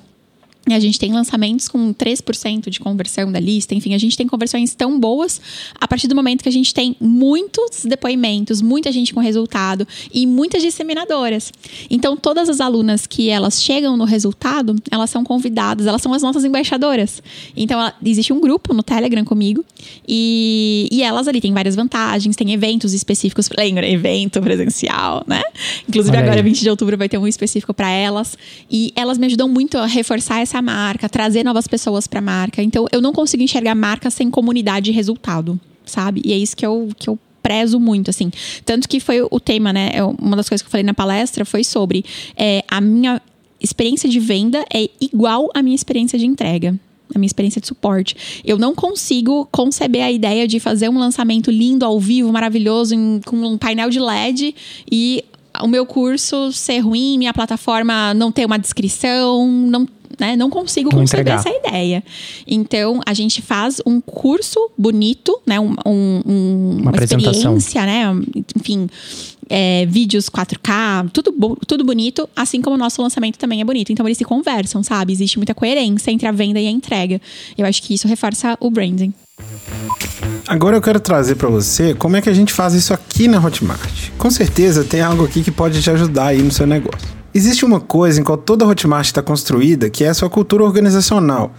a 0.67 0.79
gente 0.79 0.99
tem 0.99 1.11
lançamentos 1.11 1.67
com 1.67 1.91
3% 1.93 2.69
de 2.69 2.79
conversão 2.79 3.31
da 3.31 3.39
lista, 3.39 3.73
enfim, 3.73 3.95
a 3.95 3.97
gente 3.97 4.15
tem 4.15 4.27
conversões 4.27 4.75
tão 4.75 4.99
boas 4.99 5.41
a 5.79 5.87
partir 5.87 6.07
do 6.07 6.15
momento 6.15 6.43
que 6.43 6.49
a 6.49 6.51
gente 6.51 6.71
tem 6.73 6.95
muitos 6.99 7.83
depoimentos, 7.83 8.61
muita 8.61 8.91
gente 8.91 9.11
com 9.13 9.19
resultado 9.19 9.87
e 10.13 10.27
muitas 10.27 10.61
disseminadoras. 10.61 11.51
Então, 11.89 12.15
todas 12.15 12.47
as 12.47 12.61
alunas 12.61 13.07
que 13.07 13.29
elas 13.29 13.61
chegam 13.61 13.97
no 13.97 14.05
resultado, 14.05 14.75
elas 14.91 15.09
são 15.09 15.23
convidadas, 15.23 15.87
elas 15.87 16.01
são 16.01 16.13
as 16.13 16.21
nossas 16.21 16.45
embaixadoras. 16.45 17.23
Então, 17.57 17.79
ela, 17.79 17.95
existe 18.05 18.31
um 18.31 18.39
grupo 18.39 18.73
no 18.73 18.83
Telegram 18.83 19.25
comigo 19.25 19.65
e, 20.07 20.87
e 20.91 21.01
elas 21.01 21.27
ali 21.27 21.41
têm 21.41 21.53
várias 21.53 21.75
vantagens, 21.75 22.35
tem 22.35 22.53
eventos 22.53 22.93
específicos, 22.93 23.49
lembra, 23.57 23.87
evento 23.87 24.39
presencial, 24.41 25.23
né? 25.27 25.41
Inclusive, 25.89 26.15
agora, 26.15 26.35
aí. 26.35 26.43
20 26.43 26.61
de 26.61 26.69
outubro, 26.69 26.97
vai 26.97 27.09
ter 27.09 27.17
um 27.17 27.27
específico 27.27 27.73
para 27.73 27.89
elas 27.89 28.37
e 28.69 28.93
elas 28.95 29.17
me 29.17 29.25
ajudam 29.25 29.49
muito 29.49 29.77
a 29.77 29.87
reforçar 29.87 30.39
essa 30.39 30.50
marca, 30.59 31.07
trazer 31.07 31.43
novas 31.43 31.67
pessoas 31.67 32.07
para 32.07 32.17
a 32.17 32.21
marca. 32.23 32.63
Então, 32.63 32.87
eu 32.91 32.99
não 32.99 33.13
consigo 33.13 33.43
enxergar 33.43 33.75
marca 33.75 34.09
sem 34.09 34.31
comunidade 34.31 34.89
e 34.89 34.93
resultado, 34.93 35.59
sabe? 35.85 36.23
E 36.25 36.33
é 36.33 36.37
isso 36.37 36.57
que 36.57 36.65
eu, 36.65 36.89
que 36.97 37.07
eu 37.07 37.19
prezo 37.43 37.79
muito, 37.79 38.09
assim. 38.09 38.31
Tanto 38.65 38.89
que 38.89 38.99
foi 38.99 39.21
o 39.21 39.39
tema, 39.39 39.71
né? 39.71 39.91
Eu- 39.93 40.15
Uma 40.19 40.35
das 40.35 40.49
coisas 40.49 40.63
que 40.63 40.67
eu 40.67 40.71
falei 40.71 40.83
na 40.83 40.95
palestra 40.95 41.45
foi 41.45 41.63
sobre 41.63 42.03
é, 42.35 42.63
a 42.67 42.81
minha 42.81 43.21
experiência 43.59 44.09
de 44.09 44.19
venda 44.19 44.65
é 44.73 44.89
igual 44.99 45.47
à 45.53 45.61
minha 45.61 45.75
experiência 45.75 46.17
de 46.17 46.25
entrega. 46.25 46.75
A 47.13 47.19
minha 47.19 47.27
experiência 47.27 47.59
de 47.59 47.67
suporte. 47.67 48.15
Eu 48.45 48.57
não 48.57 48.73
consigo 48.73 49.45
conceber 49.51 50.01
a 50.01 50.09
ideia 50.11 50.47
de 50.47 50.61
fazer 50.61 50.87
um 50.89 50.97
lançamento 50.97 51.51
lindo, 51.51 51.83
ao 51.85 51.99
vivo, 51.99 52.31
maravilhoso, 52.31 52.95
em- 52.95 53.19
com 53.25 53.35
um 53.35 53.57
painel 53.57 53.89
de 53.89 53.99
LED 53.99 54.55
e 54.89 55.21
o 55.61 55.67
meu 55.67 55.85
curso 55.85 56.53
ser 56.53 56.79
ruim, 56.79 57.17
minha 57.17 57.33
plataforma 57.33 58.13
não 58.13 58.31
ter 58.31 58.45
uma 58.45 58.57
descrição, 58.57 59.45
não, 59.51 59.85
né, 60.21 60.35
não 60.37 60.49
consigo 60.49 60.89
conceber 60.91 61.33
entregar. 61.33 61.39
essa 61.39 61.49
ideia. 61.49 62.03
Então, 62.47 63.01
a 63.05 63.13
gente 63.13 63.41
faz 63.41 63.81
um 63.85 63.99
curso 63.99 64.69
bonito, 64.77 65.41
né? 65.45 65.59
Um, 65.59 65.75
um- 65.85 66.21
um- 66.25 66.77
uma, 66.81 66.91
apresentação. 66.91 67.57
experiência, 67.57 67.85
né? 67.85 68.03
Enfim, 68.55 68.87
é, 69.49 69.85
vídeos 69.87 70.29
4K, 70.29 71.09
tudo, 71.11 71.33
bo- 71.37 71.57
tudo 71.67 71.83
bonito, 71.83 72.29
assim 72.35 72.61
como 72.61 72.75
o 72.75 72.79
nosso 72.79 73.01
lançamento 73.01 73.37
também 73.37 73.59
é 73.59 73.65
bonito. 73.65 73.91
Então, 73.91 74.07
eles 74.07 74.17
se 74.17 74.23
conversam, 74.23 74.81
sabe? 74.83 75.11
Existe 75.11 75.37
muita 75.37 75.53
coerência 75.55 76.11
entre 76.11 76.27
a 76.27 76.31
venda 76.31 76.59
e 76.59 76.67
a 76.67 76.71
entrega. 76.71 77.19
Eu 77.57 77.65
acho 77.65 77.81
que 77.83 77.93
isso 77.95 78.07
reforça 78.07 78.55
o 78.61 78.69
branding. 78.69 79.13
Agora 80.47 80.75
eu 80.77 80.81
quero 80.81 80.99
trazer 80.99 81.35
pra 81.35 81.49
você 81.49 81.93
como 81.95 82.15
é 82.15 82.21
que 82.21 82.29
a 82.29 82.33
gente 82.33 82.53
faz 82.53 82.73
isso 82.73 82.93
aqui 82.93 83.27
na 83.27 83.43
Hotmart. 83.43 84.09
Com 84.17 84.29
certeza 84.29 84.83
tem 84.83 85.01
algo 85.01 85.23
aqui 85.25 85.41
que 85.43 85.51
pode 85.51 85.81
te 85.81 85.89
ajudar 85.89 86.27
aí 86.27 86.41
no 86.41 86.51
seu 86.51 86.67
negócio. 86.67 87.07
Existe 87.33 87.63
uma 87.63 87.79
coisa 87.79 88.19
em 88.19 88.23
qual 88.25 88.37
toda 88.37 88.67
Hotmart 88.67 89.05
está 89.05 89.21
construída, 89.21 89.89
que 89.89 90.03
é 90.03 90.09
a 90.09 90.13
sua 90.13 90.29
cultura 90.29 90.65
organizacional. 90.65 91.53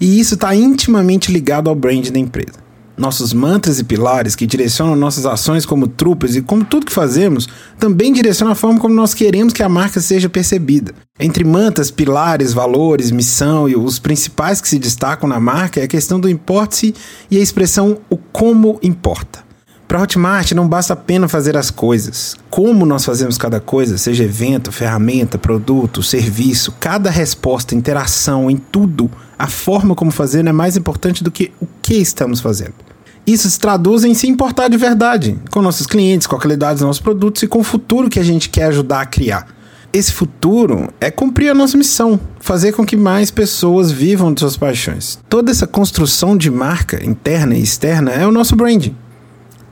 E 0.00 0.18
isso 0.18 0.34
está 0.34 0.54
intimamente 0.54 1.30
ligado 1.30 1.68
ao 1.68 1.74
brand 1.74 2.08
da 2.08 2.18
empresa. 2.18 2.66
Nossos 2.96 3.34
mantras 3.34 3.78
e 3.78 3.84
pilares 3.84 4.34
que 4.34 4.46
direcionam 4.46 4.96
nossas 4.96 5.26
ações 5.26 5.66
como 5.66 5.86
troopers 5.86 6.34
e 6.34 6.40
como 6.40 6.64
tudo 6.64 6.86
que 6.86 6.92
fazemos, 6.92 7.46
também 7.78 8.12
direcionam 8.12 8.52
a 8.52 8.56
forma 8.56 8.80
como 8.80 8.94
nós 8.94 9.12
queremos 9.12 9.52
que 9.52 9.62
a 9.62 9.68
marca 9.68 10.00
seja 10.00 10.30
percebida. 10.30 10.94
Entre 11.20 11.44
mantras, 11.44 11.90
pilares, 11.90 12.54
valores, 12.54 13.10
missão 13.10 13.68
e 13.68 13.76
os 13.76 13.98
principais 13.98 14.62
que 14.62 14.68
se 14.68 14.78
destacam 14.78 15.28
na 15.28 15.38
marca 15.38 15.78
é 15.78 15.84
a 15.84 15.88
questão 15.88 16.18
do 16.18 16.28
importe-se 16.28 16.94
e 17.30 17.36
a 17.36 17.40
expressão 17.40 17.98
o 18.08 18.16
como 18.16 18.80
importa. 18.82 19.47
Para 19.88 20.02
Hotmart 20.02 20.52
não 20.52 20.68
basta 20.68 20.92
apenas 20.92 21.32
fazer 21.32 21.56
as 21.56 21.70
coisas. 21.70 22.36
Como 22.50 22.84
nós 22.84 23.06
fazemos 23.06 23.38
cada 23.38 23.58
coisa, 23.58 23.96
seja 23.96 24.22
evento, 24.22 24.70
ferramenta, 24.70 25.38
produto, 25.38 26.02
serviço, 26.02 26.74
cada 26.78 27.08
resposta, 27.08 27.74
interação, 27.74 28.50
em 28.50 28.58
tudo, 28.58 29.10
a 29.38 29.46
forma 29.46 29.94
como 29.94 30.10
fazer 30.10 30.46
é 30.46 30.52
mais 30.52 30.76
importante 30.76 31.24
do 31.24 31.30
que 31.30 31.52
o 31.58 31.66
que 31.80 31.94
estamos 31.94 32.38
fazendo. 32.38 32.74
Isso 33.26 33.48
se 33.48 33.58
traduz 33.58 34.04
em 34.04 34.12
se 34.12 34.28
importar 34.28 34.68
de 34.68 34.76
verdade 34.76 35.38
com 35.50 35.62
nossos 35.62 35.86
clientes, 35.86 36.26
com 36.26 36.36
a 36.36 36.38
qualidade 36.38 36.74
dos 36.74 36.86
nossos 36.86 37.00
produtos 37.00 37.42
e 37.42 37.46
com 37.46 37.60
o 37.60 37.64
futuro 37.64 38.10
que 38.10 38.20
a 38.20 38.24
gente 38.24 38.50
quer 38.50 38.64
ajudar 38.64 39.00
a 39.00 39.06
criar. 39.06 39.46
Esse 39.90 40.12
futuro 40.12 40.92
é 41.00 41.10
cumprir 41.10 41.48
a 41.48 41.54
nossa 41.54 41.78
missão, 41.78 42.20
fazer 42.40 42.72
com 42.72 42.84
que 42.84 42.96
mais 42.96 43.30
pessoas 43.30 43.90
vivam 43.90 44.34
de 44.34 44.40
suas 44.40 44.54
paixões. 44.54 45.18
Toda 45.30 45.50
essa 45.50 45.66
construção 45.66 46.36
de 46.36 46.50
marca 46.50 47.02
interna 47.02 47.54
e 47.54 47.62
externa 47.62 48.10
é 48.10 48.26
o 48.26 48.30
nosso 48.30 48.54
branding. 48.54 48.94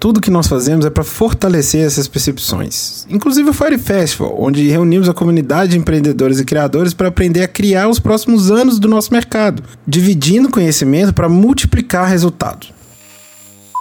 Tudo 0.06 0.20
que 0.20 0.30
nós 0.30 0.46
fazemos 0.46 0.86
é 0.86 0.90
para 0.90 1.02
fortalecer 1.02 1.84
essas 1.84 2.06
percepções. 2.06 3.04
Inclusive 3.10 3.50
o 3.50 3.52
Fire 3.52 3.76
Festival, 3.76 4.36
onde 4.38 4.68
reunimos 4.68 5.08
a 5.08 5.12
comunidade 5.12 5.72
de 5.72 5.78
empreendedores 5.78 6.38
e 6.38 6.44
criadores 6.44 6.94
para 6.94 7.08
aprender 7.08 7.42
a 7.42 7.48
criar 7.48 7.88
os 7.88 7.98
próximos 7.98 8.48
anos 8.48 8.78
do 8.78 8.86
nosso 8.86 9.12
mercado, 9.12 9.64
dividindo 9.84 10.48
conhecimento 10.48 11.12
para 11.12 11.28
multiplicar 11.28 12.08
resultados. 12.08 12.72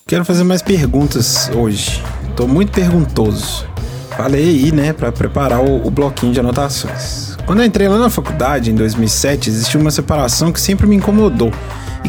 Quero 0.08 0.26
fazer 0.26 0.44
mais 0.44 0.64
perguntas 0.64 1.48
hoje. 1.54 2.04
Estou 2.32 2.48
muito 2.48 2.72
perguntoso. 2.72 3.64
Falei 4.18 4.50
aí, 4.50 4.72
né, 4.72 4.94
para 4.94 5.12
preparar 5.12 5.64
o, 5.64 5.86
o 5.86 5.92
bloquinho 5.92 6.34
de 6.34 6.40
anotações. 6.40 7.38
Quando 7.46 7.60
eu 7.60 7.66
entrei 7.66 7.88
lá 7.88 8.00
na 8.00 8.10
faculdade, 8.10 8.72
em 8.72 8.76
2007, 8.76 9.52
existia 9.52 9.80
uma 9.80 9.92
separação 9.92 10.52
que 10.52 10.60
sempre 10.60 10.88
me 10.88 10.96
incomodou 10.96 11.52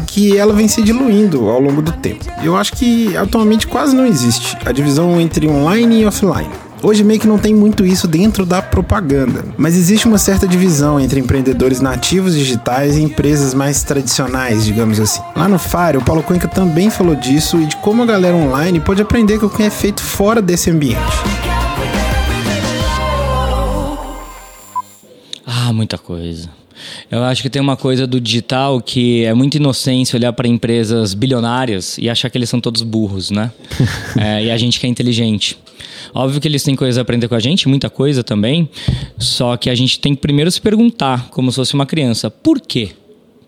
que 0.01 0.37
ela 0.37 0.53
vem 0.53 0.67
se 0.67 0.81
diluindo 0.81 1.49
ao 1.49 1.59
longo 1.59 1.81
do 1.81 1.91
tempo. 1.91 2.25
Eu 2.43 2.55
acho 2.55 2.73
que 2.73 3.15
atualmente 3.17 3.67
quase 3.67 3.95
não 3.95 4.05
existe 4.05 4.57
a 4.65 4.71
divisão 4.71 5.19
entre 5.19 5.47
online 5.47 6.01
e 6.01 6.05
offline. 6.05 6.49
Hoje 6.83 7.03
meio 7.03 7.19
que 7.19 7.27
não 7.27 7.39
tem 7.39 7.55
muito 7.55 7.83
isso 7.83 8.07
dentro 8.07 8.45
da 8.45 8.61
propaganda, 8.61 9.43
mas 9.57 9.75
existe 9.75 10.07
uma 10.07 10.19
certa 10.19 10.47
divisão 10.47 10.99
entre 10.99 11.19
empreendedores 11.19 11.81
nativos 11.81 12.35
digitais 12.35 12.95
e 12.95 13.01
empresas 13.01 13.55
mais 13.55 13.81
tradicionais, 13.81 14.63
digamos 14.63 14.99
assim. 14.99 15.21
Lá 15.35 15.47
no 15.47 15.57
Fire, 15.57 15.97
o 15.97 16.03
Paulo 16.03 16.21
Cuenca 16.21 16.47
também 16.47 16.91
falou 16.91 17.15
disso 17.15 17.59
e 17.59 17.65
de 17.65 17.75
como 17.77 18.03
a 18.03 18.05
galera 18.05 18.35
online 18.35 18.79
pode 18.79 19.01
aprender 19.01 19.39
com 19.39 19.47
o 19.47 19.49
que 19.49 19.63
é 19.63 19.71
feito 19.71 20.03
fora 20.03 20.39
desse 20.39 20.69
ambiente. 20.69 21.01
Ah, 25.45 25.73
muita 25.73 25.97
coisa. 25.97 26.47
Eu 27.09 27.23
acho 27.23 27.41
que 27.41 27.49
tem 27.49 27.61
uma 27.61 27.77
coisa 27.77 28.05
do 28.05 28.19
digital 28.19 28.81
que 28.81 29.23
é 29.23 29.33
muito 29.33 29.55
inocência 29.55 30.17
olhar 30.17 30.33
para 30.33 30.47
empresas 30.47 31.13
bilionárias 31.13 31.97
e 31.97 32.09
achar 32.09 32.29
que 32.29 32.37
eles 32.37 32.49
são 32.49 32.59
todos 32.59 32.81
burros, 32.81 33.31
né? 33.31 33.51
É, 34.19 34.45
e 34.45 34.51
a 34.51 34.57
gente 34.57 34.79
que 34.79 34.85
é 34.85 34.89
inteligente. 34.89 35.57
Óbvio 36.13 36.41
que 36.41 36.47
eles 36.47 36.63
têm 36.63 36.75
coisa 36.75 37.01
a 37.01 37.03
aprender 37.03 37.27
com 37.27 37.35
a 37.35 37.39
gente, 37.39 37.67
muita 37.67 37.89
coisa 37.89 38.23
também. 38.23 38.67
Só 39.17 39.55
que 39.57 39.69
a 39.69 39.75
gente 39.75 39.99
tem 39.99 40.15
que 40.15 40.21
primeiro 40.21 40.49
se 40.49 40.59
perguntar, 40.59 41.29
como 41.29 41.51
se 41.51 41.57
fosse 41.57 41.73
uma 41.73 41.85
criança, 41.85 42.31
por 42.31 42.59
quê? 42.59 42.91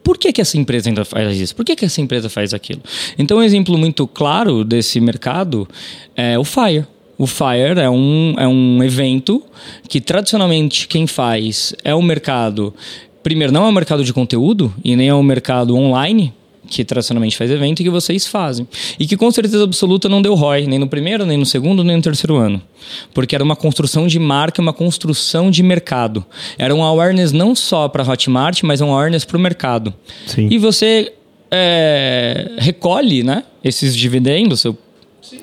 Por 0.04 0.18
que, 0.18 0.32
que 0.32 0.42
essa 0.42 0.58
empresa 0.58 0.90
ainda 0.90 1.06
faz 1.06 1.40
isso? 1.40 1.56
Por 1.56 1.66
que, 1.66 1.76
que 1.76 1.86
essa 1.86 2.02
empresa 2.02 2.30
faz 2.30 2.54
aquilo? 2.54 2.82
Então, 3.18 3.38
um 3.38 3.44
exemplo 3.44 3.78
muito 3.78 4.08
claro 4.08 4.64
desse 4.64 5.00
mercado 5.00 5.68
é 6.16 6.38
o 6.38 6.44
Fire. 6.44 6.86
O 7.18 7.28
Fire 7.28 7.78
é 7.78 7.90
um, 7.90 8.34
é 8.38 8.48
um 8.48 8.82
evento 8.82 9.44
que 9.88 10.00
tradicionalmente 10.00 10.88
quem 10.88 11.06
faz 11.06 11.76
é 11.84 11.94
o 11.94 12.02
mercado. 12.02 12.74
Primeiro, 13.30 13.54
não 13.54 13.66
é 13.66 13.70
o 13.70 13.72
mercado 13.72 14.04
de 14.04 14.12
conteúdo 14.12 14.74
e 14.84 14.96
nem 14.96 15.08
é 15.08 15.14
o 15.14 15.22
mercado 15.22 15.76
online, 15.76 16.34
que 16.68 16.84
tradicionalmente 16.84 17.38
faz 17.38 17.52
evento 17.52 17.80
e 17.80 17.84
que 17.84 17.90
vocês 17.92 18.26
fazem. 18.26 18.68
E 19.00 19.06
que 19.06 19.16
com 19.16 19.30
certeza 19.30 19.64
absoluta 19.64 20.10
não 20.10 20.20
deu 20.20 20.34
ROI, 20.34 20.66
nem 20.66 20.80
no 20.80 20.88
primeiro, 20.88 21.28
nem 21.28 21.38
no 21.38 21.46
segundo, 21.46 21.84
nem 21.84 21.98
no 21.98 22.02
terceiro 22.02 22.38
ano. 22.38 22.60
Porque 23.14 23.36
era 23.36 23.44
uma 23.44 23.56
construção 23.56 24.08
de 24.08 24.18
marca, 24.18 24.60
uma 24.60 24.74
construção 24.74 25.52
de 25.52 25.62
mercado. 25.62 26.26
Era 26.58 26.74
um 26.74 26.84
awareness 26.84 27.32
não 27.32 27.54
só 27.54 27.88
para 27.88 28.04
Hotmart, 28.04 28.64
mas 28.64 28.82
um 28.82 28.92
awareness 28.92 29.24
para 29.24 29.38
o 29.38 29.40
mercado. 29.40 29.94
Sim. 30.26 30.48
E 30.50 30.58
você 30.58 31.14
é, 31.52 32.50
recolhe 32.58 33.22
né, 33.22 33.44
esses 33.64 33.96
dividendos, 33.96 34.62
se 34.62 34.70
eu 34.70 34.78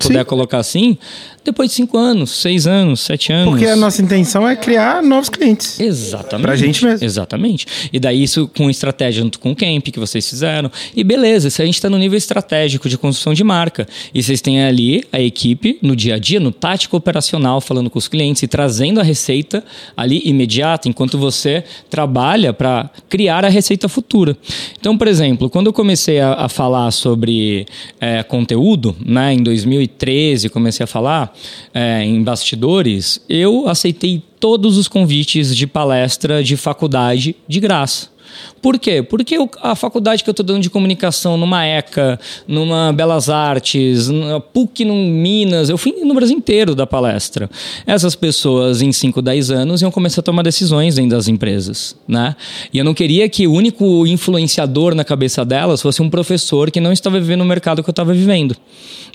puder 0.00 0.24
colocar 0.24 0.58
assim, 0.58 0.98
depois 1.46 1.70
de 1.70 1.76
cinco 1.76 1.96
anos, 1.96 2.30
seis 2.30 2.66
anos, 2.66 3.00
sete 3.00 3.32
anos. 3.32 3.50
Porque 3.50 3.66
a 3.66 3.76
nossa 3.76 4.02
intenção 4.02 4.46
é 4.46 4.54
criar 4.54 5.02
novos 5.02 5.28
clientes. 5.28 5.80
Exatamente. 5.80 6.42
Pra 6.42 6.56
gente 6.56 6.84
mesmo. 6.84 7.04
Exatamente. 7.04 7.66
E 7.92 7.98
daí 7.98 8.22
isso 8.22 8.50
com 8.54 8.68
estratégia 8.68 9.22
junto 9.22 9.38
com 9.38 9.52
o 9.52 9.56
Camp 9.56 9.86
que 9.88 9.98
vocês 9.98 10.28
fizeram. 10.28 10.70
E 10.94 11.02
beleza, 11.02 11.48
se 11.48 11.62
a 11.62 11.64
gente 11.64 11.74
está 11.74 11.88
no 11.88 11.96
nível 11.96 12.18
estratégico 12.18 12.88
de 12.88 12.98
construção 12.98 13.32
de 13.32 13.44
marca. 13.44 13.86
E 14.12 14.22
vocês 14.22 14.40
têm 14.40 14.62
ali 14.62 15.04
a 15.12 15.20
equipe 15.20 15.78
no 15.80 15.94
dia 15.94 16.16
a 16.16 16.18
dia, 16.18 16.40
no 16.40 16.50
tático 16.50 16.96
operacional, 16.96 17.60
falando 17.60 17.88
com 17.88 17.98
os 17.98 18.08
clientes 18.08 18.42
e 18.42 18.48
trazendo 18.48 19.00
a 19.00 19.02
receita 19.02 19.64
ali 19.96 20.22
imediata, 20.24 20.88
enquanto 20.88 21.18
você 21.18 21.64
trabalha 21.88 22.52
para 22.52 22.90
criar 23.08 23.44
a 23.44 23.48
receita 23.48 23.88
futura. 23.88 24.36
Então, 24.78 24.98
por 24.98 25.06
exemplo, 25.06 25.48
quando 25.48 25.66
eu 25.68 25.72
comecei 25.72 26.20
a, 26.20 26.32
a 26.34 26.48
falar 26.48 26.90
sobre 26.90 27.66
é, 28.00 28.22
conteúdo, 28.22 28.96
né, 29.04 29.32
em 29.32 29.42
2013, 29.42 30.48
comecei 30.48 30.84
a 30.84 30.86
falar 30.86 31.35
é, 31.72 32.02
em 32.02 32.22
bastidores, 32.22 33.20
eu 33.28 33.68
aceitei 33.68 34.22
todos 34.40 34.76
os 34.76 34.88
convites 34.88 35.56
de 35.56 35.66
palestra 35.66 36.42
de 36.42 36.56
faculdade 36.56 37.36
de 37.48 37.60
graça. 37.60 38.15
Por 38.60 38.78
quê? 38.78 39.02
Porque 39.02 39.36
a 39.62 39.74
faculdade 39.74 40.24
que 40.24 40.30
eu 40.30 40.32
estou 40.32 40.44
dando 40.44 40.62
de 40.62 40.70
comunicação 40.70 41.36
numa 41.36 41.64
ECA, 41.64 42.18
numa 42.48 42.92
Belas 42.92 43.28
Artes, 43.28 44.08
na 44.08 44.40
PUC 44.40 44.84
no 44.84 44.94
Minas, 44.94 45.68
eu 45.68 45.78
fui 45.78 45.92
no 45.92 46.14
Brasil 46.14 46.36
inteiro 46.36 46.74
da 46.74 46.86
palestra. 46.86 47.48
Essas 47.86 48.14
pessoas 48.14 48.82
em 48.82 48.92
5, 48.92 49.22
10 49.22 49.50
anos 49.50 49.82
iam 49.82 49.90
começar 49.90 50.20
a 50.20 50.24
tomar 50.24 50.42
decisões 50.42 50.96
dentro 50.96 51.10
das 51.10 51.28
empresas, 51.28 51.96
né? 52.08 52.34
E 52.72 52.78
eu 52.78 52.84
não 52.84 52.94
queria 52.94 53.28
que 53.28 53.46
o 53.46 53.52
único 53.52 54.06
influenciador 54.06 54.94
na 54.94 55.04
cabeça 55.04 55.44
delas 55.44 55.82
fosse 55.82 56.02
um 56.02 56.10
professor 56.10 56.70
que 56.70 56.80
não 56.80 56.92
estava 56.92 57.20
vivendo 57.20 57.42
o 57.42 57.44
mercado 57.44 57.82
que 57.82 57.88
eu 57.88 57.92
estava 57.92 58.12
vivendo, 58.12 58.56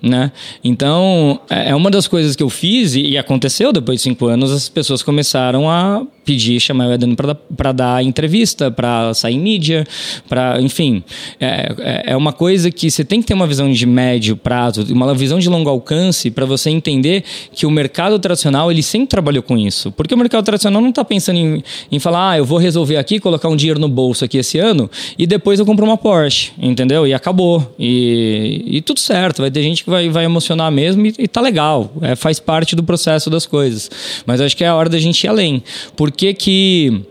né? 0.02 0.32
Então, 0.64 1.40
é, 1.50 1.70
é 1.70 1.76
uma 1.76 1.92
das 1.92 2.08
coisas 2.08 2.36
que 2.36 2.44
eu 2.44 2.50
fiz 2.50 2.96
e 2.96 3.18
aconteceu 3.18 3.74
depois 3.74 3.98
de 3.98 4.04
5 4.04 4.26
anos, 4.28 4.52
as 4.52 4.70
pessoas 4.70 5.04
começaram 5.04 5.70
a 5.70 6.06
pedir, 6.24 6.60
chamar 6.60 6.88
o 6.88 6.94
Eden 6.94 7.16
para 7.56 7.72
dar 7.72 8.04
entrevista, 8.04 8.70
para 8.72 9.14
sair 9.14 9.36
em 9.36 9.40
mídia, 9.40 9.86
para, 10.28 10.62
enfim, 10.62 11.04
é, 11.40 11.74
é, 11.80 12.04
é 12.14 12.18
uma 12.18 12.34
coisa 12.34 12.72
que 12.72 12.90
você 12.90 13.04
tem 13.04 13.22
que 13.22 13.28
ter 13.28 13.34
uma 13.34 13.48
visão 13.48 13.72
de 13.72 13.86
médio 13.86 14.38
prazo, 14.38 14.86
uma 14.94 15.14
visão 15.14 15.40
de 15.40 15.50
longo 15.50 15.70
alcance 15.70 16.30
para 16.32 16.46
você 16.46 16.70
entender 16.70 17.24
que 17.54 17.66
o 17.66 17.72
mercado 17.72 18.18
tradicional 18.20 18.72
ele 18.72 18.84
sempre 18.84 19.08
trabalhou 19.08 19.44
com 19.44 19.58
isso, 19.58 19.92
porque 19.92 20.14
o 20.14 20.18
mercado 20.18 20.44
tradicional 20.44 20.82
não 20.82 20.90
está 20.90 21.04
pensando 21.04 21.38
em, 21.38 21.64
em 21.92 22.00
falar, 22.00 22.32
ah, 22.32 22.38
eu 22.38 22.46
vou 22.46 22.58
resolver 22.58 22.98
aqui, 22.98 23.20
colocar 23.20 23.50
um 23.50 23.56
dinheiro 23.56 23.80
no 23.80 23.90
bolso 23.90 24.24
aqui 24.26 24.38
esse 24.38 24.58
ano 24.58 24.90
e 25.18 25.26
depois 25.26 25.60
eu 25.60 25.66
compro 25.66 25.86
uma 25.86 25.98
Porsche, 25.98 26.52
entendeu? 26.60 27.06
E 27.06 27.14
acabou. 27.14 27.74
E, 27.78 28.64
e 28.66 28.82
tudo 28.82 29.00
certo, 29.00 29.42
vai 29.42 29.52
ter 29.52 29.62
gente 29.64 29.84
que 29.84 29.90
vai, 29.90 30.10
vai 30.10 30.26
emocionar 30.26 30.72
mesmo 30.72 31.06
e, 31.06 31.14
e 31.20 31.28
tá 31.28 31.42
legal, 31.42 31.92
é, 32.02 32.16
faz 32.16 32.40
parte 32.40 32.76
do 32.76 32.84
processo 32.84 33.30
das 33.30 33.46
coisas, 33.46 33.90
mas 34.26 34.42
acho 34.42 34.56
que 34.56 34.64
é 34.64 34.68
a 34.68 34.76
hora 34.76 34.90
da 34.90 35.00
gente 35.00 35.24
ir 35.24 35.28
além, 35.28 35.64
por 36.12 36.18
que 36.18 36.34
que 36.34 37.06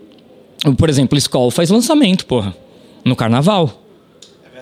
por 0.76 0.90
exemplo, 0.90 1.16
Skoll 1.18 1.50
faz 1.50 1.70
lançamento, 1.70 2.26
porra, 2.26 2.54
no 3.04 3.16
carnaval. 3.16 3.82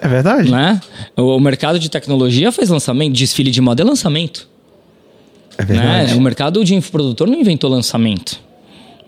É 0.00 0.06
verdade. 0.06 0.50
Né? 0.50 0.80
O 1.16 1.40
mercado 1.40 1.78
de 1.78 1.88
tecnologia 1.88 2.52
faz 2.52 2.68
lançamento, 2.68 3.14
desfile 3.14 3.50
de 3.50 3.60
moda 3.60 3.82
é 3.82 3.84
lançamento. 3.84 4.48
É 5.56 5.64
verdade. 5.64 6.12
Né? 6.12 6.16
O 6.16 6.20
mercado 6.20 6.64
de 6.64 6.74
infoprodutor 6.74 7.26
não 7.26 7.34
inventou 7.34 7.68
lançamento. 7.68 8.38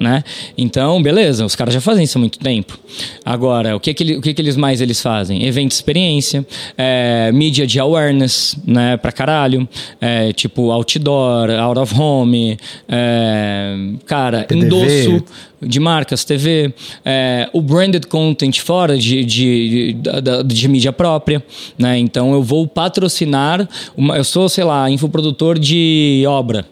Né? 0.00 0.24
Então, 0.56 1.02
beleza, 1.02 1.44
os 1.44 1.54
caras 1.54 1.74
já 1.74 1.80
fazem 1.80 2.04
isso 2.04 2.16
há 2.16 2.20
muito 2.20 2.38
tempo. 2.38 2.78
Agora, 3.22 3.76
o 3.76 3.80
que, 3.80 3.92
que, 3.92 4.16
o 4.16 4.22
que, 4.22 4.32
que 4.32 4.40
eles 4.40 4.56
mais 4.56 4.80
eles 4.80 5.02
fazem? 5.02 5.44
Evento 5.44 5.72
experiência, 5.72 6.46
é, 6.74 7.30
mídia 7.32 7.66
de 7.66 7.78
awareness, 7.78 8.56
né, 8.66 8.96
pra 8.96 9.12
caralho, 9.12 9.68
é, 10.00 10.32
tipo 10.32 10.70
outdoor, 10.70 11.50
out 11.50 11.78
of 11.78 11.94
home, 11.94 12.56
é, 12.88 13.76
cara, 14.06 14.44
PDV. 14.44 14.64
endosso 14.64 15.24
de 15.60 15.78
marcas, 15.78 16.24
TV, 16.24 16.72
é, 17.04 17.50
o 17.52 17.60
branded 17.60 18.06
content 18.06 18.58
fora 18.60 18.96
de, 18.96 19.22
de, 19.22 19.92
de, 19.92 20.42
de, 20.46 20.68
mídia 20.68 20.92
própria, 20.92 21.44
né? 21.76 21.98
Então 21.98 22.32
eu 22.32 22.42
vou 22.42 22.66
patrocinar, 22.66 23.68
uma, 23.94 24.16
eu 24.16 24.24
sou, 24.24 24.48
sei 24.48 24.64
lá, 24.64 24.90
infoprodutor 24.90 25.58
de 25.58 26.24
obra, 26.26 26.64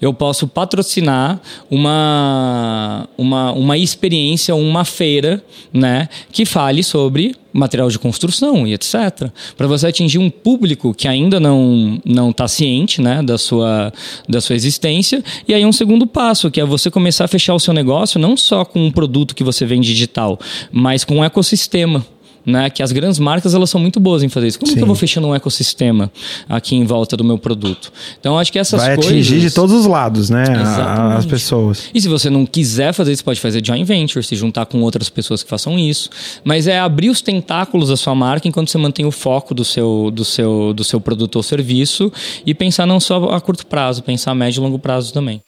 eu 0.00 0.12
posso 0.12 0.46
patrocinar 0.46 1.40
uma, 1.70 3.08
uma, 3.16 3.52
uma 3.52 3.78
experiência, 3.78 4.54
uma 4.54 4.84
feira, 4.84 5.42
né, 5.72 6.08
que 6.32 6.44
fale 6.44 6.82
sobre 6.82 7.34
material 7.52 7.88
de 7.88 7.98
construção 7.98 8.66
e 8.66 8.74
etc. 8.74 9.30
Para 9.56 9.68
você 9.68 9.86
atingir 9.86 10.18
um 10.18 10.28
público 10.28 10.92
que 10.92 11.06
ainda 11.06 11.38
não 11.38 12.00
não 12.04 12.30
está 12.30 12.48
ciente, 12.48 13.00
né, 13.00 13.22
da 13.22 13.38
sua 13.38 13.92
da 14.28 14.40
sua 14.40 14.56
existência. 14.56 15.22
E 15.46 15.54
aí 15.54 15.64
um 15.64 15.72
segundo 15.72 16.06
passo 16.06 16.50
que 16.50 16.60
é 16.60 16.64
você 16.64 16.90
começar 16.90 17.24
a 17.24 17.28
fechar 17.28 17.54
o 17.54 17.60
seu 17.60 17.72
negócio 17.72 18.18
não 18.18 18.36
só 18.36 18.64
com 18.64 18.84
um 18.84 18.90
produto 18.90 19.34
que 19.34 19.44
você 19.44 19.64
vende 19.64 19.86
digital, 19.86 20.38
mas 20.72 21.04
com 21.04 21.16
um 21.16 21.24
ecossistema 21.24 22.04
né? 22.44 22.70
Que 22.70 22.82
as 22.82 22.92
grandes 22.92 23.18
marcas 23.18 23.54
elas 23.54 23.70
são 23.70 23.80
muito 23.80 23.98
boas 23.98 24.22
em 24.22 24.28
fazer 24.28 24.48
isso. 24.48 24.58
Como 24.58 24.70
Sim. 24.70 24.76
que 24.76 24.82
eu 24.82 24.86
vou 24.86 24.96
fechando 24.96 25.26
um 25.26 25.34
ecossistema 25.34 26.10
aqui 26.48 26.76
em 26.76 26.84
volta 26.84 27.16
do 27.16 27.24
meu 27.24 27.38
produto? 27.38 27.92
Então 28.18 28.38
acho 28.38 28.52
que 28.52 28.58
essas 28.58 28.80
Vai 28.80 28.94
coisas 28.96 29.12
atingir 29.12 29.40
de 29.40 29.50
todos 29.50 29.74
os 29.74 29.86
lados, 29.86 30.30
né? 30.30 30.42
Exatamente. 30.42 31.18
As 31.18 31.26
pessoas. 31.26 31.90
E 31.94 32.00
se 32.00 32.08
você 32.08 32.28
não 32.28 32.44
quiser 32.46 32.92
fazer 32.92 33.12
isso, 33.12 33.24
pode 33.24 33.40
fazer 33.40 33.64
joint 33.64 33.84
venture, 33.84 34.24
se 34.24 34.36
juntar 34.36 34.66
com 34.66 34.80
outras 34.82 35.08
pessoas 35.08 35.42
que 35.42 35.48
façam 35.48 35.78
isso. 35.78 36.10
Mas 36.42 36.66
é 36.66 36.78
abrir 36.78 37.10
os 37.10 37.20
tentáculos 37.20 37.88
da 37.88 37.96
sua 37.96 38.14
marca 38.14 38.48
enquanto 38.48 38.70
você 38.70 38.78
mantém 38.78 39.06
o 39.06 39.10
foco 39.10 39.54
do 39.54 39.64
seu, 39.64 40.10
do 40.12 40.24
seu, 40.24 40.72
do 40.72 40.84
seu 40.84 41.00
produto 41.00 41.36
ou 41.36 41.42
serviço 41.42 42.12
e 42.44 42.54
pensar 42.54 42.86
não 42.86 43.00
só 43.00 43.30
a 43.30 43.40
curto 43.40 43.66
prazo, 43.66 44.02
pensar 44.02 44.32
a 44.32 44.34
médio 44.34 44.60
e 44.60 44.62
longo 44.62 44.78
prazo 44.78 45.12
também. 45.12 45.40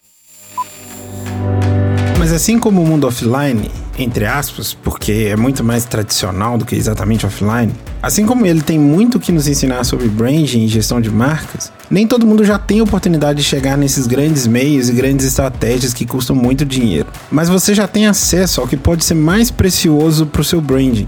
Mas 2.26 2.33
assim 2.33 2.59
como 2.59 2.83
o 2.83 2.85
mundo 2.85 3.06
offline, 3.06 3.71
entre 3.97 4.26
aspas, 4.26 4.75
porque 4.75 5.28
é 5.30 5.37
muito 5.37 5.62
mais 5.62 5.85
tradicional 5.85 6.59
do 6.59 6.64
que 6.64 6.75
exatamente 6.75 7.25
offline, 7.25 7.73
assim 8.02 8.26
como 8.26 8.45
ele 8.45 8.62
tem 8.62 8.80
muito 8.80 9.21
que 9.21 9.30
nos 9.30 9.47
ensinar 9.47 9.85
sobre 9.85 10.09
branding 10.09 10.64
e 10.64 10.66
gestão 10.66 11.00
de 11.00 11.09
marcas, 11.09 11.71
nem 11.88 12.04
todo 12.04 12.26
mundo 12.26 12.45
já 12.45 12.59
tem 12.59 12.83
oportunidade 12.83 13.38
de 13.38 13.45
chegar 13.45 13.78
nesses 13.78 14.09
grandes 14.09 14.45
meios 14.45 14.88
e 14.88 14.92
grandes 14.92 15.25
estratégias 15.25 15.95
que 15.95 16.04
custam 16.04 16.35
muito 16.35 16.64
dinheiro. 16.64 17.06
Mas 17.30 17.49
você 17.49 17.73
já 17.73 17.87
tem 17.87 18.09
acesso 18.09 18.61
ao 18.61 18.66
que 18.66 18.76
pode 18.76 19.04
ser 19.04 19.14
mais 19.14 19.49
precioso 19.49 20.26
para 20.26 20.40
o 20.40 20.45
seu 20.45 20.61
branding, 20.61 21.06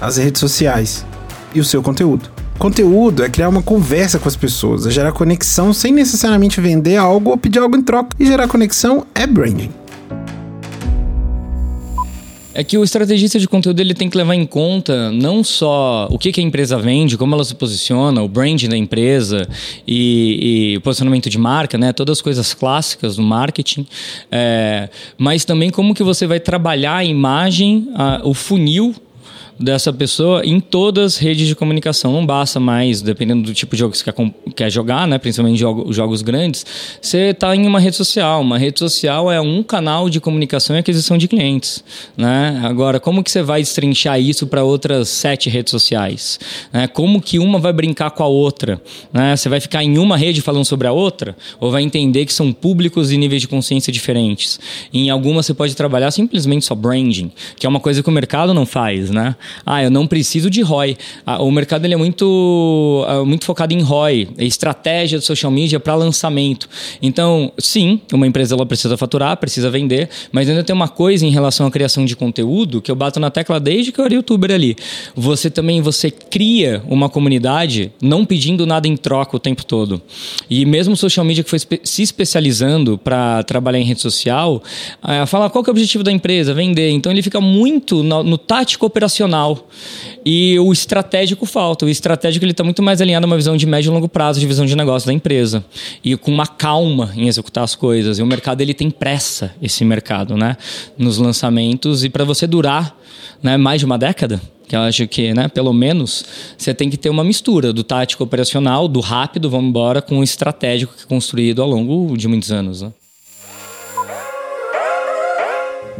as 0.00 0.18
redes 0.18 0.38
sociais 0.38 1.04
e 1.52 1.58
o 1.58 1.64
seu 1.64 1.82
conteúdo. 1.82 2.30
Conteúdo 2.60 3.24
é 3.24 3.28
criar 3.28 3.48
uma 3.48 3.60
conversa 3.60 4.20
com 4.20 4.28
as 4.28 4.36
pessoas, 4.36 4.86
é 4.86 4.90
gerar 4.92 5.10
conexão 5.10 5.72
sem 5.72 5.92
necessariamente 5.92 6.60
vender 6.60 6.96
algo 6.96 7.30
ou 7.30 7.36
pedir 7.36 7.58
algo 7.58 7.76
em 7.76 7.82
troca. 7.82 8.10
E 8.20 8.24
gerar 8.24 8.46
conexão 8.46 9.04
é 9.16 9.26
branding. 9.26 9.79
É 12.60 12.62
que 12.62 12.76
o 12.76 12.84
estrategista 12.84 13.38
de 13.38 13.48
conteúdo 13.48 13.80
ele 13.80 13.94
tem 13.94 14.10
que 14.10 14.18
levar 14.18 14.34
em 14.34 14.44
conta 14.44 15.10
não 15.10 15.42
só 15.42 16.06
o 16.10 16.18
que, 16.18 16.30
que 16.30 16.42
a 16.42 16.44
empresa 16.44 16.76
vende, 16.78 17.16
como 17.16 17.34
ela 17.34 17.42
se 17.42 17.54
posiciona, 17.54 18.22
o 18.22 18.28
branding 18.28 18.68
da 18.68 18.76
empresa 18.76 19.48
e, 19.88 20.72
e 20.74 20.76
o 20.76 20.82
posicionamento 20.82 21.30
de 21.30 21.38
marca, 21.38 21.78
né? 21.78 21.90
Todas 21.94 22.18
as 22.18 22.20
coisas 22.20 22.52
clássicas 22.52 23.16
do 23.16 23.22
marketing, 23.22 23.86
é, 24.30 24.90
mas 25.16 25.46
também 25.46 25.70
como 25.70 25.94
que 25.94 26.02
você 26.02 26.26
vai 26.26 26.38
trabalhar 26.38 26.96
a 26.96 27.04
imagem, 27.04 27.88
a- 27.94 28.20
o 28.24 28.34
funil 28.34 28.94
dessa 29.60 29.92
pessoa 29.92 30.42
em 30.44 30.58
todas 30.58 31.14
as 31.14 31.18
redes 31.18 31.46
de 31.46 31.54
comunicação. 31.54 32.12
Não 32.12 32.24
basta 32.24 32.58
mais, 32.58 33.02
dependendo 33.02 33.42
do 33.42 33.52
tipo 33.52 33.76
de 33.76 33.80
jogo 33.80 33.92
que 33.92 33.98
você 33.98 34.04
quer, 34.04 34.14
quer 34.56 34.70
jogar, 34.70 35.06
né? 35.06 35.18
principalmente 35.18 35.58
jogo- 35.58 35.92
jogos 35.92 36.22
grandes, 36.22 36.64
você 37.00 37.28
está 37.28 37.54
em 37.54 37.66
uma 37.66 37.78
rede 37.78 37.96
social. 37.96 38.40
Uma 38.40 38.56
rede 38.56 38.78
social 38.78 39.30
é 39.30 39.40
um 39.40 39.62
canal 39.62 40.08
de 40.08 40.18
comunicação 40.18 40.74
e 40.74 40.78
aquisição 40.78 41.18
de 41.18 41.28
clientes. 41.28 41.84
Né? 42.16 42.60
Agora, 42.64 42.98
como 42.98 43.22
que 43.22 43.30
você 43.30 43.42
vai 43.42 43.60
destrinchar 43.60 44.18
isso 44.18 44.46
para 44.46 44.64
outras 44.64 45.08
sete 45.08 45.50
redes 45.50 45.70
sociais? 45.70 46.40
Né? 46.72 46.86
Como 46.88 47.20
que 47.20 47.38
uma 47.38 47.58
vai 47.58 47.72
brincar 47.72 48.10
com 48.12 48.22
a 48.22 48.28
outra? 48.28 48.80
Né? 49.12 49.36
Você 49.36 49.48
vai 49.50 49.60
ficar 49.60 49.84
em 49.84 49.98
uma 49.98 50.16
rede 50.16 50.40
falando 50.40 50.64
sobre 50.64 50.88
a 50.88 50.92
outra? 50.92 51.36
Ou 51.60 51.70
vai 51.70 51.82
entender 51.82 52.24
que 52.24 52.32
são 52.32 52.50
públicos 52.50 53.12
e 53.12 53.18
níveis 53.18 53.42
de 53.42 53.48
consciência 53.48 53.92
diferentes? 53.92 54.58
Em 54.92 55.10
algumas 55.10 55.44
você 55.44 55.52
pode 55.52 55.76
trabalhar 55.76 56.10
simplesmente 56.10 56.64
só 56.64 56.74
branding, 56.74 57.30
que 57.56 57.66
é 57.66 57.68
uma 57.68 57.80
coisa 57.80 58.02
que 58.02 58.08
o 58.08 58.12
mercado 58.12 58.54
não 58.54 58.64
faz, 58.64 59.10
né? 59.10 59.36
Ah, 59.64 59.82
eu 59.82 59.90
não 59.90 60.06
preciso 60.06 60.50
de 60.50 60.62
ROI. 60.62 60.96
Ah, 61.24 61.42
o 61.42 61.50
mercado 61.50 61.84
ele 61.84 61.94
é 61.94 61.96
muito, 61.96 63.04
ah, 63.08 63.24
muito 63.24 63.44
focado 63.44 63.74
em 63.74 63.80
ROI, 63.80 64.28
estratégia 64.38 65.18
de 65.18 65.24
social 65.24 65.50
media 65.50 65.80
para 65.80 65.94
lançamento. 65.94 66.68
Então, 67.00 67.52
sim, 67.58 68.00
uma 68.12 68.26
empresa 68.26 68.54
ela 68.54 68.66
precisa 68.66 68.96
faturar, 68.96 69.36
precisa 69.36 69.70
vender, 69.70 70.08
mas 70.32 70.48
ainda 70.48 70.62
tem 70.62 70.74
uma 70.74 70.88
coisa 70.88 71.26
em 71.26 71.30
relação 71.30 71.66
à 71.66 71.70
criação 71.70 72.04
de 72.04 72.16
conteúdo 72.16 72.80
que 72.80 72.90
eu 72.90 72.96
bato 72.96 73.18
na 73.20 73.30
tecla 73.30 73.58
desde 73.60 73.92
que 73.92 74.00
eu 74.00 74.04
era 74.04 74.14
youtuber 74.14 74.50
ali. 74.52 74.76
Você 75.14 75.50
também 75.50 75.80
você 75.80 76.10
cria 76.10 76.82
uma 76.88 77.08
comunidade 77.08 77.92
não 78.00 78.24
pedindo 78.24 78.66
nada 78.66 78.86
em 78.86 78.96
troca 78.96 79.36
o 79.36 79.40
tempo 79.40 79.64
todo. 79.64 80.00
E 80.48 80.64
mesmo 80.64 80.94
o 80.94 80.96
social 80.96 81.24
media 81.24 81.42
que 81.42 81.50
foi 81.50 81.58
se 81.58 82.02
especializando 82.02 82.98
para 82.98 83.42
trabalhar 83.44 83.78
em 83.78 83.84
rede 83.84 84.00
social, 84.00 84.62
ah, 85.02 85.26
fala 85.26 85.48
qual 85.50 85.64
que 85.64 85.70
é 85.70 85.72
o 85.72 85.74
objetivo 85.74 86.04
da 86.04 86.12
empresa, 86.12 86.52
vender. 86.54 86.90
Então 86.90 87.10
ele 87.10 87.22
fica 87.22 87.40
muito 87.40 88.02
no, 88.02 88.22
no 88.22 88.38
tático 88.38 88.86
operacional 88.86 89.39
E 90.24 90.58
o 90.58 90.72
estratégico 90.72 91.46
falta. 91.46 91.86
O 91.86 91.88
estratégico 91.88 92.44
ele 92.44 92.52
está 92.52 92.64
muito 92.64 92.82
mais 92.82 93.00
alinhado 93.00 93.24
a 93.24 93.28
uma 93.28 93.36
visão 93.36 93.56
de 93.56 93.66
médio 93.66 93.90
e 93.90 93.92
longo 93.92 94.08
prazo, 94.08 94.40
de 94.40 94.46
visão 94.46 94.66
de 94.66 94.76
negócio 94.76 95.06
da 95.06 95.12
empresa. 95.12 95.64
E 96.04 96.16
com 96.16 96.30
uma 96.30 96.46
calma 96.46 97.12
em 97.16 97.28
executar 97.28 97.64
as 97.64 97.74
coisas. 97.74 98.18
E 98.18 98.22
o 98.22 98.26
mercado 98.26 98.60
ele 98.60 98.74
tem 98.74 98.90
pressa, 98.90 99.54
esse 99.62 99.84
mercado, 99.84 100.36
né? 100.36 100.56
Nos 100.98 101.18
lançamentos. 101.18 102.04
E 102.04 102.10
para 102.10 102.24
você 102.24 102.46
durar 102.46 102.96
né, 103.42 103.56
mais 103.56 103.80
de 103.80 103.86
uma 103.86 103.98
década, 103.98 104.40
que 104.68 104.76
eu 104.76 104.80
acho 104.80 105.08
que, 105.08 105.34
né, 105.34 105.48
pelo 105.48 105.72
menos, 105.72 106.24
você 106.56 106.72
tem 106.72 106.88
que 106.88 106.96
ter 106.96 107.10
uma 107.10 107.24
mistura 107.24 107.72
do 107.72 107.82
tático 107.82 108.22
operacional, 108.22 108.86
do 108.86 109.00
rápido, 109.00 109.50
vamos 109.50 109.70
embora, 109.70 110.00
com 110.00 110.20
o 110.20 110.22
estratégico 110.22 110.94
que 110.96 111.02
é 111.02 111.06
construído 111.06 111.60
ao 111.60 111.68
longo 111.68 112.16
de 112.16 112.28
muitos 112.28 112.52
anos. 112.52 112.82
Né? 112.82 112.92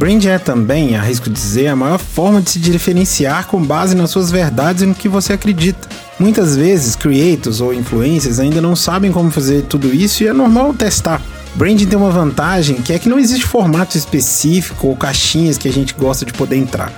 Brand 0.01 0.25
é 0.25 0.39
também, 0.39 0.97
arrisco 0.97 1.29
dizer, 1.29 1.67
a 1.67 1.77
maior 1.77 1.99
forma 1.99 2.41
de 2.41 2.53
se 2.53 2.59
diferenciar 2.59 3.47
com 3.47 3.63
base 3.63 3.95
nas 3.95 4.09
suas 4.09 4.31
verdades 4.31 4.83
e 4.83 4.87
no 4.87 4.95
que 4.95 5.11
você 5.11 5.35
acredita. 5.35 5.87
Muitas 6.19 6.57
vezes, 6.57 6.97
creators 6.97 7.61
ou 7.61 7.75
influencers 7.75 8.41
ainda 8.41 8.63
não 8.63 8.75
sabem 8.75 9.13
como 9.13 9.31
fazer 9.31 9.65
tudo 9.65 9.95
isso 9.95 10.23
e 10.23 10.27
é 10.27 10.33
normal 10.33 10.73
testar. 10.73 11.21
Branding 11.55 11.85
tem 11.85 11.99
uma 11.99 12.09
vantagem 12.09 12.77
que 12.77 12.95
é 12.95 12.99
que 12.99 13.11
não 13.11 13.19
existe 13.19 13.45
formato 13.45 13.95
específico 13.95 14.87
ou 14.87 14.97
caixinhas 14.97 15.59
que 15.59 15.69
a 15.69 15.73
gente 15.73 15.93
gosta 15.93 16.25
de 16.25 16.33
poder 16.33 16.57
entrar. 16.57 16.91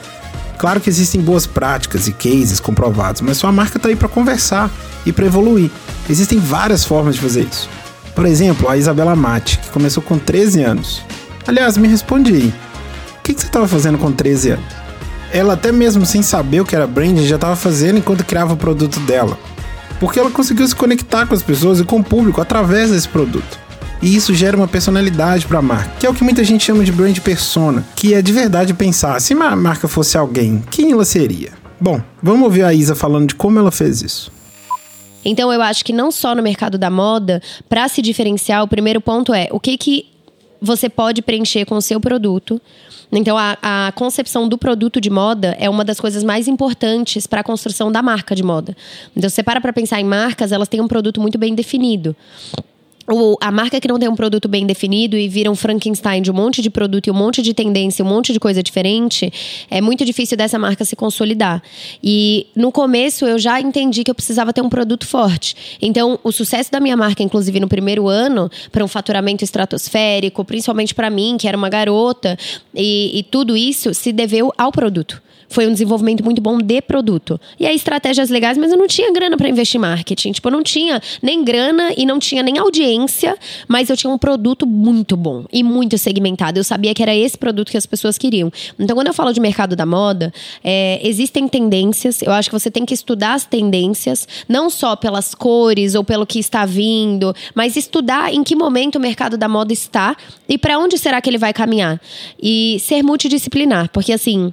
Claro 0.57 0.81
que 0.81 0.89
existem 0.89 1.21
boas 1.21 1.45
práticas 1.45 2.07
e 2.07 2.13
cases 2.13 2.61
comprovados, 2.61 3.21
mas 3.21 3.37
sua 3.37 3.51
marca 3.51 3.79
está 3.79 3.89
aí 3.89 3.97
para 3.97 4.09
conversar 4.09 4.71
e 5.05 5.13
para 5.13 5.27
evoluir. 5.27 5.73
Existem 6.09 6.39
várias 6.39 6.85
formas 6.85 7.17
de 7.17 7.21
fazer 7.21 7.49
isso. 7.51 7.69
Por 8.15 8.27
exemplo, 8.27 8.69
a 8.69 8.77
Isabela 8.77 9.17
Mate, 9.17 9.59
que 9.59 9.71
começou 9.71 10.05
com 10.05 10.21
13 10.21 10.63
anos. 10.63 11.03
Aliás, 11.49 11.77
me 11.77 11.89
responde 11.89 12.33
aí. 12.33 12.55
O 13.23 13.25
que, 13.25 13.35
que 13.35 13.41
você 13.41 13.47
estava 13.47 13.69
fazendo 13.69 13.99
com 13.99 14.11
13 14.11 14.51
anos? 14.51 14.65
Ela, 15.33 15.55
até 15.55 15.71
mesmo 15.71 16.05
sem 16.05 16.23
saber 16.23 16.61
o 16.61 16.65
que 16.65 16.75
era 16.75 16.89
branding, 16.89 17.25
já 17.25 17.37
estava 17.37 17.55
fazendo 17.55 17.99
enquanto 17.99 18.25
criava 18.25 18.55
o 18.55 18.57
produto 18.57 18.99
dela. 18.99 19.39
Porque 20.01 20.19
ela 20.19 20.29
conseguiu 20.29 20.67
se 20.67 20.75
conectar 20.75 21.25
com 21.25 21.33
as 21.33 21.41
pessoas 21.41 21.79
e 21.79 21.85
com 21.85 22.01
o 22.01 22.05
público 22.05 22.41
através 22.41 22.91
desse 22.91 23.09
produto. 23.09 23.61
E 24.03 24.17
isso 24.17 24.35
gera 24.35 24.57
uma 24.57 24.67
personalidade 24.67 25.47
para 25.47 25.61
a 25.61 25.63
marca, 25.63 25.93
que 26.01 26.05
é 26.05 26.11
o 26.11 26.15
que 26.15 26.25
muita 26.25 26.43
gente 26.43 26.65
chama 26.65 26.83
de 26.83 26.91
brand 26.91 27.17
persona, 27.21 27.85
que 27.95 28.13
é 28.13 28.21
de 28.21 28.33
verdade 28.33 28.75
pensar, 28.75 29.21
se 29.21 29.35
a 29.35 29.55
marca 29.55 29.87
fosse 29.87 30.19
alguém, 30.19 30.61
quem 30.69 30.91
ela 30.91 31.05
seria? 31.05 31.53
Bom, 31.81 32.03
vamos 32.21 32.43
ouvir 32.43 32.65
a 32.65 32.75
Isa 32.75 32.97
falando 32.97 33.29
de 33.29 33.37
como 33.37 33.57
ela 33.57 33.71
fez 33.71 34.03
isso. 34.03 34.33
Então 35.25 35.53
eu 35.53 35.63
acho 35.63 35.85
que 35.85 35.93
não 35.93 36.11
só 36.11 36.35
no 36.35 36.43
mercado 36.43 36.77
da 36.77 36.91
moda, 36.91 37.41
para 37.69 37.89
se 37.89 38.03
diferenciar, 38.03 38.65
o 38.65 38.69
primeiro 38.69 39.01
ponto 39.01 39.33
é 39.33 39.47
o 39.53 39.61
que 39.61 39.79
que 39.79 40.12
você 40.63 40.89
pode 40.89 41.21
preencher 41.21 41.65
com 41.67 41.75
o 41.75 41.83
seu 41.83 42.01
produto 42.01 42.61
então, 43.15 43.37
a, 43.37 43.59
a 43.61 43.93
concepção 43.93 44.49
do 44.49 44.57
produto 44.57 44.99
de 44.99 45.11
moda 45.11 45.55
é 45.61 45.69
uma 45.69 45.85
das 45.85 46.01
coisas 46.01 46.25
mais 46.25 46.49
importantes 46.49 47.27
para 47.27 47.43
a 47.43 47.45
construção 47.45 47.93
da 47.93 48.03
marca 48.03 48.35
de 48.35 48.43
moda. 48.43 48.75
Então, 49.15 49.29
você 49.29 49.43
para 49.43 49.61
para 49.61 49.71
pensar 49.71 50.01
em 50.01 50.05
marcas, 50.05 50.51
elas 50.51 50.67
têm 50.67 50.81
um 50.81 50.89
produto 50.89 51.21
muito 51.21 51.37
bem 51.37 51.55
definido 51.55 52.17
o, 53.09 53.37
a 53.41 53.51
marca 53.51 53.81
que 53.81 53.89
não 53.89 53.99
tem 53.99 54.09
um 54.09 54.15
produto 54.15 54.49
bem 54.49 54.67
definido 54.67 55.17
e 55.17 55.29
vira 55.29 55.51
um 55.51 55.55
Frankenstein 55.55 56.23
de 56.23 56.31
um 56.31 56.35
monte 56.35 56.63
de 56.63 56.71
produto 56.71 57.07
e 57.07 57.11
um 57.11 57.15
monte 57.15 57.43
de 57.43 57.53
tendência, 57.53 58.05
um 58.05 58.09
monte 58.09 58.33
de 58.33 58.41
coisa 58.41 58.63
diferente, 58.63 59.33
é 59.71 59.81
muito 59.81 60.05
difícil 60.05 60.37
dessa 60.37 60.59
marca 60.59 60.85
se 60.85 60.95
consolidar. 60.95 61.63
E 62.03 62.47
no 62.55 62.71
começo 62.71 63.27
eu 63.27 63.39
já 63.39 63.61
entendi 63.61 64.05
que 64.05 64.11
eu 64.11 64.15
precisava 64.15 64.53
ter 64.53 64.61
um 64.61 64.69
produto 64.69 65.07
forte. 65.07 65.79
Então, 65.81 66.19
o 66.23 66.31
sucesso 66.31 66.71
da 66.71 66.81
minha 66.81 66.97
marca, 66.97 67.23
inclusive 67.23 67.59
no 67.59 67.69
primeiro 67.69 68.09
ano, 68.09 68.51
para 68.71 68.85
um 68.85 68.89
faturamento 68.89 69.45
estratosférico, 69.45 70.45
principalmente 70.45 70.95
para 70.95 71.11
mim, 71.11 71.37
que 71.39 71.49
era 71.49 71.57
uma 71.57 71.69
garota, 71.69 72.39
e, 72.75 73.19
e 73.19 73.23
tudo 73.23 73.57
isso 73.57 73.93
se 73.95 74.13
deveu 74.13 74.53
ao 74.57 74.71
produto 74.71 75.21
foi 75.53 75.67
um 75.67 75.73
desenvolvimento 75.73 76.25
muito 76.25 76.41
bom 76.41 76.59
de 76.59 76.81
produto. 76.81 77.41
E 77.61 77.67
aí, 77.67 77.77
estratégias 77.77 78.31
legais, 78.31 78.59
mas 78.59 78.73
eu 78.73 78.79
não 78.79 78.87
tinha 78.87 79.13
grana 79.13 79.37
para 79.37 79.49
investir 79.49 79.79
em 79.79 79.83
marketing. 79.83 80.33
Tipo, 80.33 80.49
eu 80.49 80.53
não 80.53 80.63
tinha 80.63 81.01
nem 81.23 81.45
grana 81.45 81.93
e 81.97 82.05
não 82.05 82.19
tinha 82.19 82.43
nem 82.43 82.59
audiência, 82.59 83.37
mas 83.69 83.91
eu 83.91 83.97
tinha 83.97 84.13
um 84.13 84.19
produto 84.19 84.67
muito 84.67 85.17
bom 85.17 85.45
e 85.53 85.63
muito 85.63 85.97
segmentado. 85.99 86.59
Eu 86.59 86.65
sabia 86.65 86.95
que 86.95 87.03
era 87.03 87.15
esse 87.15 87.37
produto 87.37 87.71
que 87.71 87.77
as 87.77 87.87
pessoas 87.87 88.19
queriam. 88.19 88.51
Então, 88.79 88.97
quando 88.97 89.09
eu 89.09 89.15
falo 89.15 89.33
de 89.33 89.41
mercado 89.41 89.77
da 89.77 89.87
moda, 89.87 90.33
é, 90.65 91.01
existem 91.03 91.47
tendências. 91.47 92.23
Eu 92.23 92.33
acho 92.33 92.49
que 92.49 92.59
você 92.59 92.71
tem 92.71 92.85
que 92.85 92.95
estudar 92.95 93.35
as 93.35 93.45
tendências, 93.45 94.27
não 94.49 94.71
só 94.71 94.97
pelas 94.97 95.35
cores 95.35 95.95
ou 95.95 96.03
pelo 96.03 96.27
que 96.27 96.39
está 96.39 96.65
vindo, 96.65 97.35
mas 97.55 97.77
estudar 97.77 98.33
em 98.33 98.43
que 98.43 98.57
momento 98.57 98.97
o 98.97 99.01
mercado 99.01 99.37
da 99.37 99.49
moda 99.49 99.73
está 99.73 100.17
e 100.49 100.57
para 100.57 100.79
onde 100.79 100.99
será 100.99 101.21
que 101.21 101.29
ele 101.29 101.39
vai 101.39 101.53
caminhar. 101.53 102.01
E 102.43 102.79
ser 102.81 103.03
multidisciplinar, 103.03 103.91
porque 103.91 104.13
assim 104.13 104.53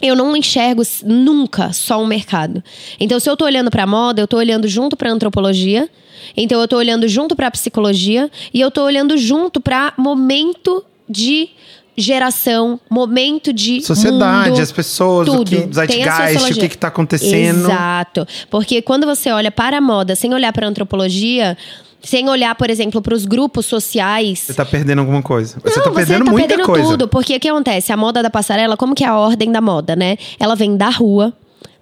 eu 0.00 0.16
não 0.16 0.36
enxergo 0.36 0.82
nunca 1.04 1.72
só 1.72 2.02
um 2.02 2.06
mercado. 2.06 2.62
Então, 2.98 3.20
se 3.20 3.28
eu 3.28 3.34
estou 3.34 3.46
olhando 3.46 3.70
para 3.70 3.86
moda, 3.86 4.20
eu 4.20 4.24
estou 4.24 4.38
olhando 4.38 4.66
junto 4.66 4.96
para 4.96 5.10
antropologia. 5.10 5.88
Então, 6.36 6.58
eu 6.58 6.64
estou 6.64 6.78
olhando 6.78 7.08
junto 7.08 7.36
para 7.36 7.50
psicologia 7.50 8.30
e 8.52 8.60
eu 8.60 8.68
estou 8.68 8.84
olhando 8.84 9.16
junto 9.18 9.60
para 9.60 9.92
momento 9.96 10.84
de 11.08 11.50
geração, 11.96 12.80
momento 12.88 13.52
de 13.52 13.82
sociedade, 13.82 14.50
mundo, 14.50 14.62
as 14.62 14.72
pessoas, 14.72 15.26
tudo. 15.26 15.42
o 15.42 15.44
que 15.44 15.74
zeitgeist, 15.74 16.52
o 16.52 16.56
que 16.56 16.66
está 16.66 16.88
acontecendo. 16.88 17.66
Exato. 17.66 18.26
Porque 18.48 18.80
quando 18.80 19.06
você 19.06 19.30
olha 19.30 19.50
para 19.50 19.78
a 19.78 19.80
moda 19.80 20.16
sem 20.16 20.32
olhar 20.32 20.52
para 20.52 20.66
antropologia, 20.66 21.56
sem 22.02 22.28
olhar, 22.28 22.54
por 22.54 22.70
exemplo, 22.70 23.00
para 23.02 23.14
os 23.14 23.24
grupos 23.24 23.66
sociais. 23.66 24.40
Você 24.40 24.54
tá 24.54 24.64
perdendo 24.64 25.00
alguma 25.00 25.22
coisa. 25.22 25.58
Você 25.62 25.78
Não, 25.78 25.84
tá 25.84 25.90
perdendo 25.92 26.18
você 26.20 26.24
tá 26.24 26.30
muita 26.30 26.48
perdendo 26.48 26.66
coisa. 26.66 26.88
tudo. 26.88 27.08
Porque 27.08 27.36
o 27.36 27.40
que 27.40 27.48
acontece? 27.48 27.92
A 27.92 27.96
moda 27.96 28.22
da 28.22 28.30
passarela, 28.30 28.76
como 28.76 28.94
que 28.94 29.04
é 29.04 29.08
a 29.08 29.16
ordem 29.16 29.50
da 29.52 29.60
moda, 29.60 29.94
né? 29.94 30.16
Ela 30.38 30.54
vem 30.54 30.76
da 30.76 30.88
rua. 30.88 31.32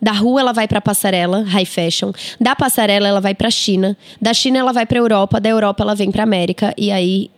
Da 0.01 0.13
rua 0.13 0.41
ela 0.41 0.53
vai 0.53 0.69
para 0.69 0.81
passarela, 0.81 1.43
high 1.43 1.65
fashion. 1.65 2.13
Da 2.41 2.55
passarela 2.55 3.09
ela 3.09 3.21
vai 3.21 3.35
para 3.35 3.51
China. 3.51 3.97
Da 4.21 4.33
China 4.33 4.59
ela 4.59 4.73
vai 4.73 4.87
para 4.87 4.99
Europa. 4.99 5.41
Da 5.41 5.49
Europa 5.49 5.83
ela 5.83 5.95
vem 5.95 6.11
para 6.11 6.23
América 6.23 6.73
e 6.77 6.91
aí 6.93 7.31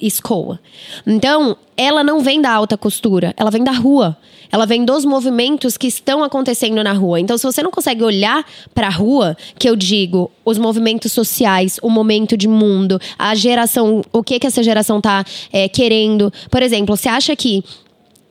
escoa. 0.00 0.60
Então, 1.06 1.56
ela 1.76 2.02
não 2.02 2.20
vem 2.20 2.40
da 2.40 2.50
alta 2.50 2.76
costura, 2.76 3.34
ela 3.36 3.50
vem 3.50 3.62
da 3.62 3.72
rua. 3.72 4.16
Ela 4.50 4.66
vem 4.66 4.84
dos 4.84 5.06
movimentos 5.06 5.78
que 5.78 5.86
estão 5.86 6.22
acontecendo 6.22 6.84
na 6.84 6.92
rua. 6.92 7.18
Então, 7.18 7.38
se 7.38 7.44
você 7.44 7.62
não 7.62 7.70
consegue 7.70 8.04
olhar 8.04 8.44
para 8.74 8.86
a 8.86 8.90
rua, 8.90 9.34
que 9.58 9.66
eu 9.66 9.74
digo, 9.74 10.30
os 10.44 10.58
movimentos 10.58 11.10
sociais, 11.10 11.78
o 11.82 11.88
momento 11.88 12.36
de 12.36 12.46
mundo, 12.46 13.00
a 13.18 13.34
geração, 13.34 14.02
o 14.12 14.22
que 14.22 14.38
que 14.38 14.46
essa 14.46 14.62
geração 14.62 15.00
tá 15.00 15.24
é, 15.50 15.70
querendo. 15.70 16.30
Por 16.50 16.62
exemplo, 16.62 16.94
você 16.94 17.08
acha 17.08 17.34
que 17.34 17.64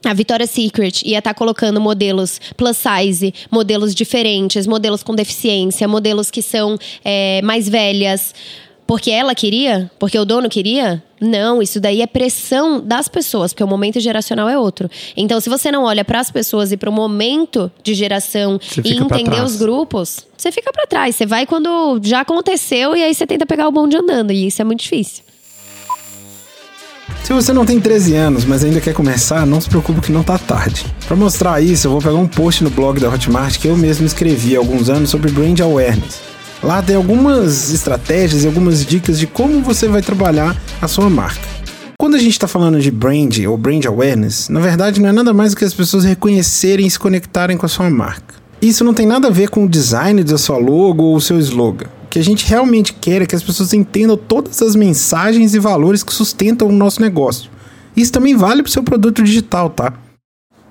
a 0.04 0.14
Victoria's 0.14 0.50
Secret 0.50 1.04
ia 1.06 1.20
estar 1.20 1.34
tá 1.34 1.38
colocando 1.38 1.80
modelos 1.80 2.40
plus 2.58 2.78
size, 2.78 3.34
modelos 3.52 3.94
diferentes, 3.94 4.66
modelos 4.66 5.04
com 5.04 5.14
deficiência, 5.14 5.88
modelos 5.88 6.32
que 6.32 6.42
são 6.42 6.78
é, 7.04 7.42
mais 7.44 7.70
velhas 7.70 8.34
porque 8.92 9.10
ela 9.10 9.34
queria? 9.34 9.90
Porque 9.98 10.20
o 10.20 10.26
dono 10.26 10.50
queria? 10.50 11.02
Não, 11.22 11.62
isso 11.62 11.80
daí 11.80 12.02
é 12.02 12.06
pressão 12.06 12.78
das 12.78 13.08
pessoas, 13.08 13.54
porque 13.54 13.64
o 13.64 13.68
momento 13.68 14.02
geracional 14.02 14.50
é 14.50 14.60
outro. 14.60 14.92
Então, 15.16 15.40
se 15.40 15.50
você 15.50 15.72
não 15.72 15.86
olha 15.86 16.04
para 16.04 16.20
as 16.20 16.30
pessoas 16.30 16.74
e 16.74 16.76
para 16.76 16.90
o 16.90 16.94
momento 16.94 17.72
de 17.82 17.94
geração 17.94 18.60
e 18.84 18.92
entender 18.92 19.42
os 19.42 19.56
grupos, 19.56 20.28
você 20.38 20.52
fica 20.52 20.74
para 20.74 20.86
trás. 20.86 21.16
Você 21.16 21.26
vai 21.26 21.46
quando 21.46 22.02
já 22.04 22.20
aconteceu 22.20 22.94
e 22.94 23.02
aí 23.02 23.16
você 23.16 23.26
tenta 23.26 23.46
pegar 23.46 23.66
o 23.70 23.72
bonde 23.72 23.96
andando, 23.96 24.34
e 24.34 24.48
isso 24.48 24.62
é 24.62 24.66
muito 24.66 24.82
difícil. 24.82 25.24
Se 27.24 27.32
você 27.32 27.54
não 27.54 27.66
tem 27.66 27.80
13 27.80 28.14
anos, 28.14 28.44
mas 28.44 28.62
ainda 28.62 28.82
quer 28.82 28.94
começar, 28.94 29.46
não 29.46 29.62
se 29.62 29.70
preocupe 29.70 30.02
que 30.02 30.12
não 30.12 30.22
tá 30.22 30.38
tarde. 30.38 30.86
Para 31.08 31.16
mostrar 31.16 31.62
isso, 31.62 31.88
eu 31.88 31.92
vou 31.92 32.02
pegar 32.02 32.16
um 32.16 32.28
post 32.28 32.62
no 32.62 32.70
blog 32.70 33.00
da 33.00 33.08
Hotmart 33.08 33.58
que 33.58 33.70
eu 33.70 33.78
mesmo 33.78 34.06
escrevi 34.06 34.58
há 34.58 34.60
alguns 34.60 34.90
anos 34.90 35.10
sobre 35.10 35.32
brand 35.32 35.62
awareness. 35.62 36.31
Lá 36.64 36.80
tem 36.80 36.96
algumas 36.96 37.74
estratégias 37.74 38.44
e 38.44 38.48
algumas 38.48 38.86
dicas 38.86 39.18
de 39.18 39.26
como 39.26 39.62
você 39.62 39.88
vai 39.88 40.02
trabalhar 40.02 40.56
a 40.80 40.88
sua 40.88 41.10
marca. 41.10 41.42
Quando 41.98 42.16
a 42.16 42.20
gente 42.20 42.34
está 42.34 42.48
falando 42.48 42.80
de 42.80 42.92
brand 42.92 43.36
ou 43.48 43.58
brand 43.58 43.84
awareness, 43.86 44.48
na 44.48 44.60
verdade 44.60 45.02
não 45.02 45.10
é 45.10 45.12
nada 45.12 45.34
mais 45.34 45.52
do 45.52 45.58
que 45.58 45.66
as 45.66 45.74
pessoas 45.74 46.04
reconhecerem 46.04 46.86
e 46.86 46.92
se 46.92 47.00
conectarem 47.00 47.58
com 47.58 47.66
a 47.66 47.70
sua 47.70 47.90
marca. 47.90 48.36
Isso 48.62 48.84
não 48.84 48.94
tem 48.94 49.08
nada 49.08 49.28
a 49.28 49.32
ver 49.32 49.50
com 49.50 49.66
o 49.66 49.70
design 49.70 50.24
da 50.24 50.38
sua 50.38 50.58
logo 50.58 51.04
ou 51.04 51.16
o 51.16 51.22
seu 51.22 51.40
slogan. 51.40 51.88
O 52.06 52.08
que 52.12 52.20
a 52.20 52.24
gente 52.24 52.46
realmente 52.46 52.94
quer 52.94 53.24
é 53.24 53.26
que 53.26 53.36
as 53.36 53.42
pessoas 53.42 53.74
entendam 53.74 54.16
todas 54.16 54.62
as 54.62 54.76
mensagens 54.76 55.56
e 55.56 55.60
valores 55.60 56.04
que 56.04 56.14
sustentam 56.14 56.68
o 56.68 56.72
nosso 56.72 57.02
negócio. 57.02 57.50
Isso 57.98 58.12
também 58.12 58.36
vale 58.36 58.62
para 58.62 58.70
o 58.70 58.72
seu 58.72 58.84
produto 58.84 59.24
digital, 59.24 59.72
tá? 59.72 59.94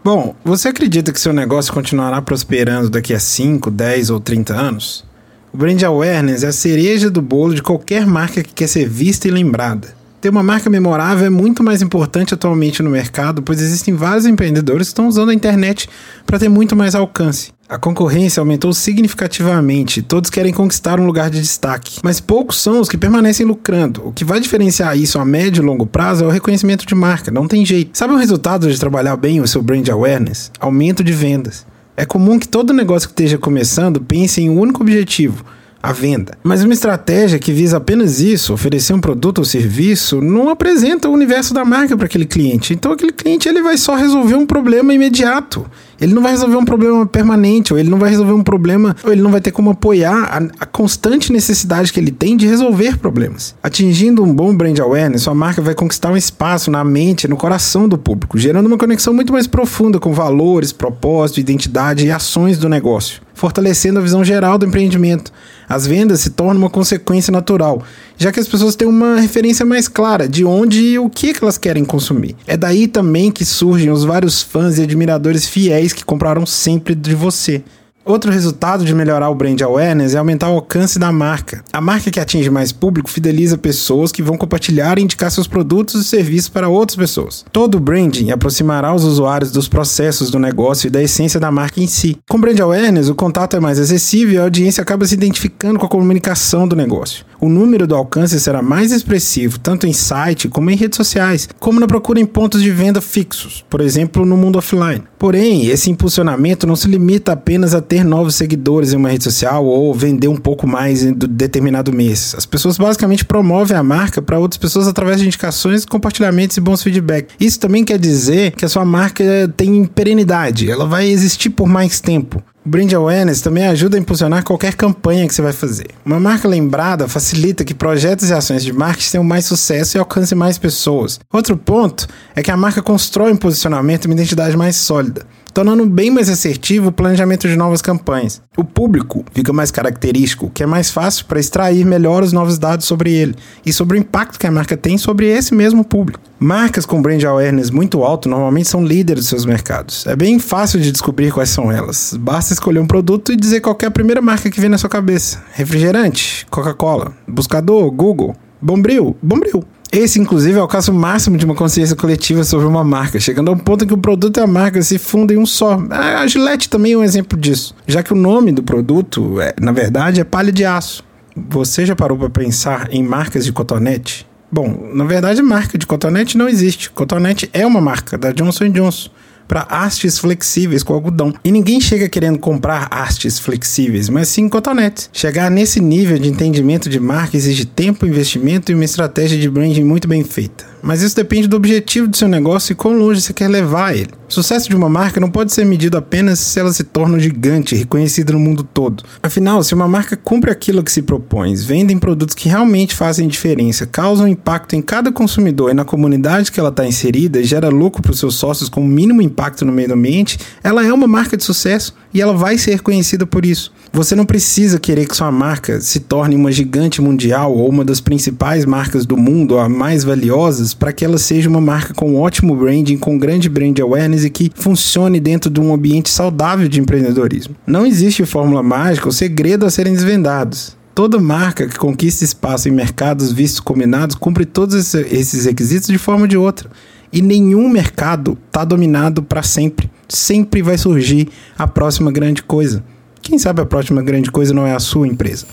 Bom, 0.05 0.37
você 0.44 0.68
acredita 0.68 1.12
que 1.12 1.20
seu 1.20 1.33
negócio 1.33 1.72
continuará 1.72 2.22
prosperando 2.22 2.88
daqui 2.88 3.12
a 3.12 3.18
5, 3.18 3.70
10 3.70 4.11
ou 4.11 4.20
30 4.20 4.55
anos? 4.55 5.10
O 5.52 5.56
brand 5.56 5.82
awareness 5.82 6.44
é 6.44 6.46
a 6.46 6.52
cereja 6.52 7.10
do 7.10 7.20
bolo 7.20 7.56
de 7.56 7.62
qualquer 7.62 8.06
marca 8.06 8.40
que 8.40 8.54
quer 8.54 8.68
ser 8.68 8.88
vista 8.88 9.26
e 9.26 9.32
lembrada. 9.32 9.88
Ter 10.20 10.28
uma 10.28 10.44
marca 10.44 10.70
memorável 10.70 11.26
é 11.26 11.30
muito 11.30 11.64
mais 11.64 11.82
importante 11.82 12.34
atualmente 12.34 12.84
no 12.84 12.90
mercado, 12.90 13.42
pois 13.42 13.60
existem 13.60 13.94
vários 13.94 14.26
empreendedores 14.26 14.86
que 14.86 14.92
estão 14.92 15.08
usando 15.08 15.30
a 15.30 15.34
internet 15.34 15.88
para 16.24 16.38
ter 16.38 16.48
muito 16.48 16.76
mais 16.76 16.94
alcance. 16.94 17.52
A 17.68 17.78
concorrência 17.78 18.40
aumentou 18.40 18.72
significativamente, 18.72 20.02
todos 20.02 20.30
querem 20.30 20.52
conquistar 20.52 21.00
um 21.00 21.06
lugar 21.06 21.30
de 21.30 21.40
destaque, 21.40 21.98
mas 22.02 22.20
poucos 22.20 22.60
são 22.60 22.80
os 22.80 22.88
que 22.88 22.98
permanecem 22.98 23.44
lucrando. 23.44 24.06
O 24.06 24.12
que 24.12 24.24
vai 24.24 24.38
diferenciar 24.38 24.96
isso 24.96 25.18
a 25.18 25.24
médio 25.24 25.62
e 25.62 25.66
longo 25.66 25.86
prazo 25.86 26.24
é 26.24 26.26
o 26.28 26.30
reconhecimento 26.30 26.86
de 26.86 26.94
marca, 26.94 27.30
não 27.30 27.48
tem 27.48 27.66
jeito. 27.66 27.96
Sabe 27.98 28.14
o 28.14 28.18
resultado 28.18 28.70
de 28.70 28.78
trabalhar 28.78 29.16
bem 29.16 29.40
o 29.40 29.48
seu 29.48 29.62
brand 29.62 29.88
awareness? 29.88 30.52
Aumento 30.60 31.02
de 31.02 31.12
vendas. 31.12 31.66
É 32.00 32.06
comum 32.06 32.38
que 32.38 32.48
todo 32.48 32.72
negócio 32.72 33.06
que 33.06 33.12
esteja 33.12 33.36
começando 33.36 34.00
pense 34.00 34.40
em 34.40 34.48
um 34.48 34.58
único 34.58 34.82
objetivo 34.82 35.44
a 35.83 35.93
venda. 35.93 36.37
Mas 36.43 36.62
uma 36.62 36.75
estratégia 36.75 37.38
que 37.38 37.53
visa 37.53 37.79
apenas 37.79 38.21
isso, 38.21 38.53
oferecer 38.53 38.93
um 38.93 39.01
produto 39.01 39.38
ou 39.38 39.45
serviço, 39.45 40.21
não 40.21 40.49
apresenta 40.49 41.09
o 41.09 41.12
universo 41.12 41.55
da 41.55 41.64
marca 41.64 41.97
para 41.97 42.07
aquele 42.07 42.27
cliente. 42.27 42.75
Então 42.75 42.93
aquele 42.93 43.12
cliente 43.12 43.49
ele 43.49 43.62
vai 43.62 43.77
só 43.77 43.95
resolver 43.95 44.35
um 44.35 44.47
problema 44.47 44.93
imediato. 44.93 45.66
Ele 46.01 46.14
não 46.14 46.23
vai 46.23 46.33
resolver 46.33 46.57
um 46.57 46.64
problema 46.64 47.05
permanente, 47.05 47.75
ou 47.75 47.79
ele 47.79 47.90
não 47.90 47.99
vai 47.99 48.09
resolver 48.09 48.33
um 48.33 48.43
problema, 48.43 48.97
ou 49.05 49.12
ele 49.12 49.21
não 49.21 49.31
vai 49.31 49.40
ter 49.40 49.51
como 49.51 49.71
apoiar 49.71 50.31
a, 50.33 50.62
a 50.62 50.66
constante 50.66 51.31
necessidade 51.31 51.93
que 51.93 52.01
ele 52.01 52.11
tem 52.11 52.38
de 52.38 52.47
resolver 52.47 52.97
problemas. 52.97 53.55
Atingindo 53.62 54.25
um 54.25 54.35
bom 54.35 54.55
brand 54.55 54.79
awareness, 54.79 55.23
sua 55.23 55.35
marca 55.35 55.61
vai 55.61 55.75
conquistar 55.75 56.11
um 56.11 56.16
espaço 56.16 56.71
na 56.71 56.83
mente, 56.83 57.29
no 57.29 57.37
coração 57.37 57.87
do 57.87 57.99
público, 57.99 58.38
gerando 58.38 58.66
uma 58.66 58.79
conexão 58.79 59.12
muito 59.12 59.33
mais 59.33 59.47
profunda 59.47 60.01
com 60.01 60.12
valores, 60.12 60.73
propósito, 60.73 61.40
identidade 61.40 62.07
e 62.07 62.11
ações 62.11 62.57
do 62.57 62.69
negócio 62.69 63.21
fortalecendo 63.40 63.98
a 63.98 64.03
visão 64.03 64.22
geral 64.22 64.59
do 64.59 64.66
empreendimento. 64.66 65.33
As 65.66 65.87
vendas 65.87 66.20
se 66.20 66.29
tornam 66.29 66.59
uma 66.59 66.68
consequência 66.68 67.33
natural, 67.33 67.83
já 68.18 68.31
que 68.31 68.38
as 68.38 68.46
pessoas 68.46 68.76
têm 68.76 68.87
uma 68.87 69.18
referência 69.18 69.64
mais 69.64 69.88
clara 69.88 70.29
de 70.29 70.44
onde 70.44 70.83
e 70.83 70.98
o 70.98 71.09
que, 71.09 71.35
elas 71.40 71.57
querem 71.57 71.83
consumir. 71.83 72.37
É 72.46 72.55
daí 72.55 72.87
também 72.87 73.31
que 73.31 73.44
surgem 73.46 73.90
os 73.90 74.05
vários 74.05 74.42
fãs 74.42 74.76
e 74.76 74.83
admiradores 74.83 75.48
fiéis 75.48 75.94
que 75.94 76.05
compraram 76.05 76.44
sempre 76.44 76.94
de 76.94 77.14
você. 77.14 77.62
Outro 78.02 78.32
resultado 78.32 78.82
de 78.82 78.94
melhorar 78.94 79.28
o 79.28 79.34
brand 79.34 79.60
awareness 79.60 80.14
é 80.14 80.18
aumentar 80.18 80.48
o 80.48 80.54
alcance 80.54 80.98
da 80.98 81.12
marca. 81.12 81.62
A 81.70 81.82
marca 81.82 82.10
que 82.10 82.18
atinge 82.18 82.48
mais 82.48 82.72
público 82.72 83.10
fideliza 83.10 83.58
pessoas 83.58 84.10
que 84.10 84.22
vão 84.22 84.38
compartilhar 84.38 84.98
e 84.98 85.02
indicar 85.02 85.30
seus 85.30 85.46
produtos 85.46 86.00
e 86.00 86.04
serviços 86.04 86.48
para 86.48 86.68
outras 86.68 86.96
pessoas. 86.96 87.44
Todo 87.52 87.78
branding 87.78 88.30
aproximará 88.30 88.94
os 88.94 89.04
usuários 89.04 89.52
dos 89.52 89.68
processos 89.68 90.30
do 90.30 90.38
negócio 90.38 90.86
e 90.86 90.90
da 90.90 91.02
essência 91.02 91.38
da 91.38 91.50
marca 91.50 91.78
em 91.78 91.86
si. 91.86 92.16
Com 92.26 92.40
brand 92.40 92.58
awareness, 92.58 93.10
o 93.10 93.14
contato 93.14 93.56
é 93.56 93.60
mais 93.60 93.78
acessível 93.78 94.34
e 94.34 94.38
a 94.38 94.44
audiência 94.44 94.80
acaba 94.80 95.04
se 95.04 95.14
identificando 95.14 95.78
com 95.78 95.84
a 95.84 95.90
comunicação 95.90 96.66
do 96.66 96.74
negócio. 96.74 97.26
O 97.38 97.50
número 97.50 97.86
do 97.86 97.94
alcance 97.94 98.40
será 98.40 98.62
mais 98.62 98.92
expressivo 98.92 99.58
tanto 99.58 99.86
em 99.86 99.92
site 99.92 100.48
como 100.48 100.70
em 100.70 100.76
redes 100.76 100.96
sociais, 100.96 101.48
como 101.58 101.78
na 101.78 101.86
procura 101.86 102.18
em 102.18 102.26
pontos 102.26 102.62
de 102.62 102.70
venda 102.70 103.00
fixos, 103.00 103.62
por 103.68 103.82
exemplo, 103.82 104.24
no 104.24 104.38
mundo 104.38 104.58
offline. 104.58 105.02
Porém, 105.20 105.66
esse 105.66 105.90
impulsionamento 105.90 106.66
não 106.66 106.74
se 106.74 106.88
limita 106.88 107.33
apenas 107.33 107.74
a 107.74 107.83
ter 107.83 108.02
novos 108.02 108.37
seguidores 108.37 108.94
em 108.94 108.96
uma 108.96 109.11
rede 109.11 109.24
social 109.24 109.66
ou 109.66 109.92
vender 109.92 110.28
um 110.28 110.37
pouco 110.37 110.66
mais 110.66 111.02
em 111.02 111.12
determinado 111.12 111.92
mês. 111.92 112.35
As 112.35 112.46
pessoas 112.46 112.78
basicamente 112.78 113.22
promovem 113.22 113.76
a 113.76 113.83
marca 113.83 114.22
para 114.22 114.38
outras 114.38 114.56
pessoas 114.56 114.88
através 114.88 115.20
de 115.20 115.26
indicações, 115.26 115.85
compartilhamentos 115.85 116.56
e 116.56 116.61
bons 116.62 116.83
feedback. 116.83 117.35
Isso 117.38 117.61
também 117.61 117.85
quer 117.85 117.98
dizer 117.98 118.52
que 118.52 118.64
a 118.64 118.68
sua 118.68 118.83
marca 118.87 119.22
tem 119.59 119.85
perenidade, 119.85 120.70
ela 120.70 120.87
vai 120.87 121.06
existir 121.06 121.50
por 121.50 121.68
mais 121.68 122.00
tempo. 122.00 122.42
Brand 122.64 122.92
Awareness 122.92 123.40
também 123.40 123.66
ajuda 123.66 123.96
a 123.96 124.01
impulsionar 124.01 124.44
qualquer 124.44 124.75
campanha 124.75 125.27
que 125.27 125.35
você 125.35 125.40
vai 125.40 125.53
fazer. 125.53 125.88
Uma 126.05 126.20
marca 126.20 126.46
lembrada 126.46 127.09
facilita 127.09 127.64
que 127.64 127.73
projetos 127.73 128.29
e 128.29 128.35
ações 128.35 128.62
de 128.62 128.73
marketing 128.73 129.12
tenham 129.12 129.25
mais 129.25 129.46
sucesso 129.46 129.96
e 129.96 129.99
alcancem 129.99 130.37
mais 130.37 130.59
pessoas. 130.59 131.18
Outro 131.33 131.57
ponto 131.57 132.07
é 132.37 132.42
que 132.42 132.51
a 132.51 132.57
marca 132.57 132.83
constrói 132.83 133.33
um 133.33 133.37
posicionamento 133.37 134.05
e 134.05 134.09
uma 134.09 134.14
identidade 134.14 134.57
mais 134.57 134.77
sólida 134.77 135.27
tornando 135.52 135.86
bem 135.86 136.10
mais 136.10 136.28
assertivo 136.28 136.88
o 136.88 136.92
planejamento 136.92 137.48
de 137.48 137.56
novas 137.56 137.82
campanhas. 137.82 138.40
O 138.56 138.64
público 138.64 139.24
fica 139.32 139.52
mais 139.52 139.70
característico, 139.70 140.46
o 140.46 140.50
que 140.50 140.62
é 140.62 140.66
mais 140.66 140.90
fácil 140.90 141.24
para 141.26 141.40
extrair 141.40 141.84
melhor 141.84 142.22
os 142.22 142.32
novos 142.32 142.58
dados 142.58 142.86
sobre 142.86 143.12
ele 143.12 143.34
e 143.64 143.72
sobre 143.72 143.98
o 143.98 144.00
impacto 144.00 144.38
que 144.38 144.46
a 144.46 144.50
marca 144.50 144.76
tem 144.76 144.98
sobre 144.98 145.26
esse 145.26 145.54
mesmo 145.54 145.84
público. 145.84 146.20
Marcas 146.38 146.86
com 146.86 147.02
brand 147.02 147.22
awareness 147.24 147.70
muito 147.70 148.02
alto 148.02 148.28
normalmente 148.28 148.68
são 148.68 148.84
líderes 148.84 149.24
dos 149.24 149.28
seus 149.28 149.44
mercados. 149.44 150.06
É 150.06 150.16
bem 150.16 150.38
fácil 150.38 150.80
de 150.80 150.90
descobrir 150.90 151.32
quais 151.32 151.50
são 151.50 151.70
elas. 151.70 152.16
Basta 152.18 152.52
escolher 152.52 152.78
um 152.78 152.86
produto 152.86 153.32
e 153.32 153.36
dizer 153.36 153.60
qual 153.60 153.76
é 153.82 153.86
a 153.86 153.90
primeira 153.90 154.22
marca 154.22 154.50
que 154.50 154.60
vem 154.60 154.70
na 154.70 154.78
sua 154.78 154.88
cabeça. 154.88 155.42
Refrigerante, 155.52 156.46
Coca-Cola, 156.50 157.12
buscador, 157.28 157.90
Google, 157.90 158.34
Bombril, 158.60 159.16
Bombril. 159.22 159.64
Esse, 159.92 160.20
inclusive, 160.20 160.59
é 160.59 160.62
o 160.62 160.68
caso 160.68 160.92
máximo 160.92 161.37
de 161.37 161.44
uma 161.44 161.55
consciência 161.55 161.96
coletiva 161.96 162.44
sobre 162.44 162.66
uma 162.66 162.85
marca, 162.85 163.18
chegando 163.18 163.50
ao 163.50 163.57
ponto 163.57 163.85
em 163.85 163.88
que 163.88 163.94
o 163.94 163.98
produto 163.98 164.38
e 164.38 164.40
a 164.40 164.46
marca 164.46 164.81
se 164.83 164.98
fundem 164.98 165.37
em 165.37 165.40
um 165.40 165.46
só. 165.46 165.83
A 165.90 166.24
Gillette 166.29 166.68
também 166.68 166.92
é 166.92 166.96
um 166.96 167.03
exemplo 167.03 167.38
disso, 167.38 167.74
já 167.88 168.03
que 168.03 168.12
o 168.12 168.16
nome 168.16 168.53
do 168.53 168.62
produto, 168.62 169.40
é, 169.40 169.53
na 169.61 169.72
verdade, 169.72 170.20
é 170.20 170.24
palha 170.24 170.53
de 170.53 170.64
aço. 170.64 171.03
Você 171.48 171.85
já 171.85 171.96
parou 171.96 172.16
para 172.16 172.31
pensar 172.31 172.88
em 172.92 173.03
marcas 173.03 173.44
de 173.44 173.53
cotonete? 173.53 174.26
Bom, 174.53 174.90
na 174.92 175.05
verdade, 175.05 175.42
marca 175.42 175.76
de 175.76 175.87
cotonete 175.87 176.37
não 176.37 176.48
existe. 176.48 176.90
Cotonete 176.90 177.48
é 177.53 177.66
uma 177.66 177.81
marca 177.81 178.18
da 178.18 178.33
Johnson 178.33 178.68
Johnson 178.70 179.11
para 179.50 179.66
hastes 179.68 180.16
flexíveis 180.16 180.84
com 180.84 180.94
algodão. 180.94 181.34
E 181.42 181.50
ninguém 181.50 181.80
chega 181.80 182.08
querendo 182.08 182.38
comprar 182.38 182.86
hastes 182.88 183.40
flexíveis, 183.40 184.08
mas 184.08 184.28
sim 184.28 184.48
cotonetes. 184.48 185.10
Chegar 185.12 185.50
nesse 185.50 185.80
nível 185.80 186.16
de 186.20 186.28
entendimento 186.28 186.88
de 186.88 187.00
marca 187.00 187.36
exige 187.36 187.64
tempo, 187.64 188.06
investimento 188.06 188.70
e 188.70 188.76
uma 188.76 188.84
estratégia 188.84 189.36
de 189.36 189.50
branding 189.50 189.82
muito 189.82 190.06
bem 190.06 190.22
feita. 190.22 190.69
Mas 190.83 191.03
isso 191.03 191.16
depende 191.16 191.49
do 191.49 191.57
objetivo 191.57 192.09
do 192.09 192.16
seu 192.16 192.29
negócio 192.29 192.73
e 192.73 192.77
quão 192.77 192.97
longe 192.97 193.21
você 193.21 193.33
quer 193.33 193.49
levar 193.49 193.95
ele. 193.95 194.11
O 194.29 194.33
sucesso 194.33 194.69
de 194.69 194.77
uma 194.77 194.88
marca 194.88 195.21
não 195.21 195.29
pode 195.29 195.53
ser 195.53 195.64
medido 195.64 195.97
apenas 195.97 196.38
se 196.38 196.61
ela 196.61 196.73
se 196.73 196.85
torna 196.85 197.19
gigante, 197.19 197.75
reconhecida 197.75 198.33
no 198.33 198.38
mundo 198.38 198.62
todo. 198.62 199.03
Afinal, 199.23 199.62
se 199.62 199.75
uma 199.75 199.88
marca 199.88 200.16
cumpre 200.16 200.51
aquilo 200.51 200.85
que 200.85 200.93
se 200.93 201.03
propõe, 201.03 201.55
vendem 201.57 201.99
produtos 201.99 202.35
que 202.35 202.49
realmente 202.49 202.95
fazem 202.95 203.27
diferença, 203.27 203.87
causam 203.87 204.29
impacto 204.29 204.77
em 204.77 204.83
cada 204.83 205.11
consumidor 205.11 205.71
e 205.71 205.75
na 205.75 205.85
comunidade 205.85 206.53
que 206.53 206.61
ela 206.61 206.69
está 206.69 206.87
inserida 206.87 207.40
e 207.40 207.45
gera 207.45 207.69
lucro 207.69 208.03
para 208.03 208.12
os 208.12 208.21
seus 208.21 208.37
sócios 208.37 208.69
com 208.69 208.83
o 208.83 208.88
mínimo 208.88 209.21
impacto 209.21 209.64
no 209.64 209.73
meio 209.73 209.93
ambiente, 209.93 210.38
ela 210.62 210.87
é 210.87 210.93
uma 210.93 211.09
marca 211.09 211.37
de 211.37 211.43
sucesso 211.43 211.95
e 212.12 212.20
ela 212.20 212.35
vai 212.35 212.59
ser 212.59 212.73
reconhecida 212.73 213.27
por 213.27 213.44
isso. 213.44 213.73
Você 213.92 214.14
não 214.14 214.25
precisa 214.25 214.79
querer 214.79 215.07
que 215.07 215.16
sua 215.16 215.33
marca 215.33 215.81
se 215.81 215.99
torne 216.01 216.37
uma 216.37 216.53
gigante 216.53 217.03
mundial 217.03 217.53
ou 217.53 217.68
uma 217.68 217.85
das 217.85 218.01
principais 218.01 218.64
marcas 218.64 219.05
do 219.05 219.16
mundo, 219.16 219.59
a 219.59 219.68
mais 219.68 220.05
valiosas, 220.05 220.73
para 220.73 220.92
que 220.92 221.05
ela 221.05 221.18
seja 221.18 221.49
uma 221.49 221.61
marca 221.61 221.92
com 221.92 222.16
ótimo 222.16 222.55
branding, 222.55 222.96
com 222.96 223.18
grande 223.18 223.49
brand 223.49 223.77
awareness 223.81 224.25
e 224.25 224.31
que 224.31 224.51
funcione 224.55 225.18
dentro 225.18 225.51
de 225.51 225.61
um 225.61 225.75
ambiente 225.75 226.09
saudável 226.09 226.68
de 226.68 226.81
empreendedorismo. 226.81 227.57
Não 227.66 227.85
existe 227.85 228.25
fórmula 228.25 228.62
mágica 228.62 229.07
ou 229.07 229.12
segredo 229.12 229.66
a 229.66 229.70
serem 229.70 229.92
desvendados. 229.92 230.79
Toda 230.94 231.18
marca 231.18 231.66
que 231.66 231.79
conquista 231.79 232.25
espaço 232.25 232.68
em 232.68 232.73
mercados 232.73 233.33
vistos 233.33 233.61
combinados 233.61 234.14
cumpre 234.14 234.44
todos 234.44 234.94
esses 234.94 235.46
requisitos 235.46 235.88
de 235.88 235.99
forma 235.99 236.23
ou 236.23 236.29
de 236.29 236.37
outra. 236.37 236.70
E 237.12 237.20
nenhum 237.20 237.68
mercado 237.68 238.38
está 238.46 238.64
dominado 238.64 239.23
para 239.23 239.42
sempre. 239.42 239.90
Sempre 240.11 240.61
vai 240.61 240.77
surgir 240.77 241.29
a 241.57 241.66
próxima 241.66 242.11
grande 242.11 242.42
coisa. 242.42 242.85
Quem 243.23 243.38
sabe 243.38 243.62
a 243.62 243.66
próxima 243.66 244.03
grande 244.03 244.31
coisa 244.31 244.53
não 244.53 244.66
é 244.66 244.75
a 244.75 244.81
sua 244.81 245.07
empresa. 245.07 245.46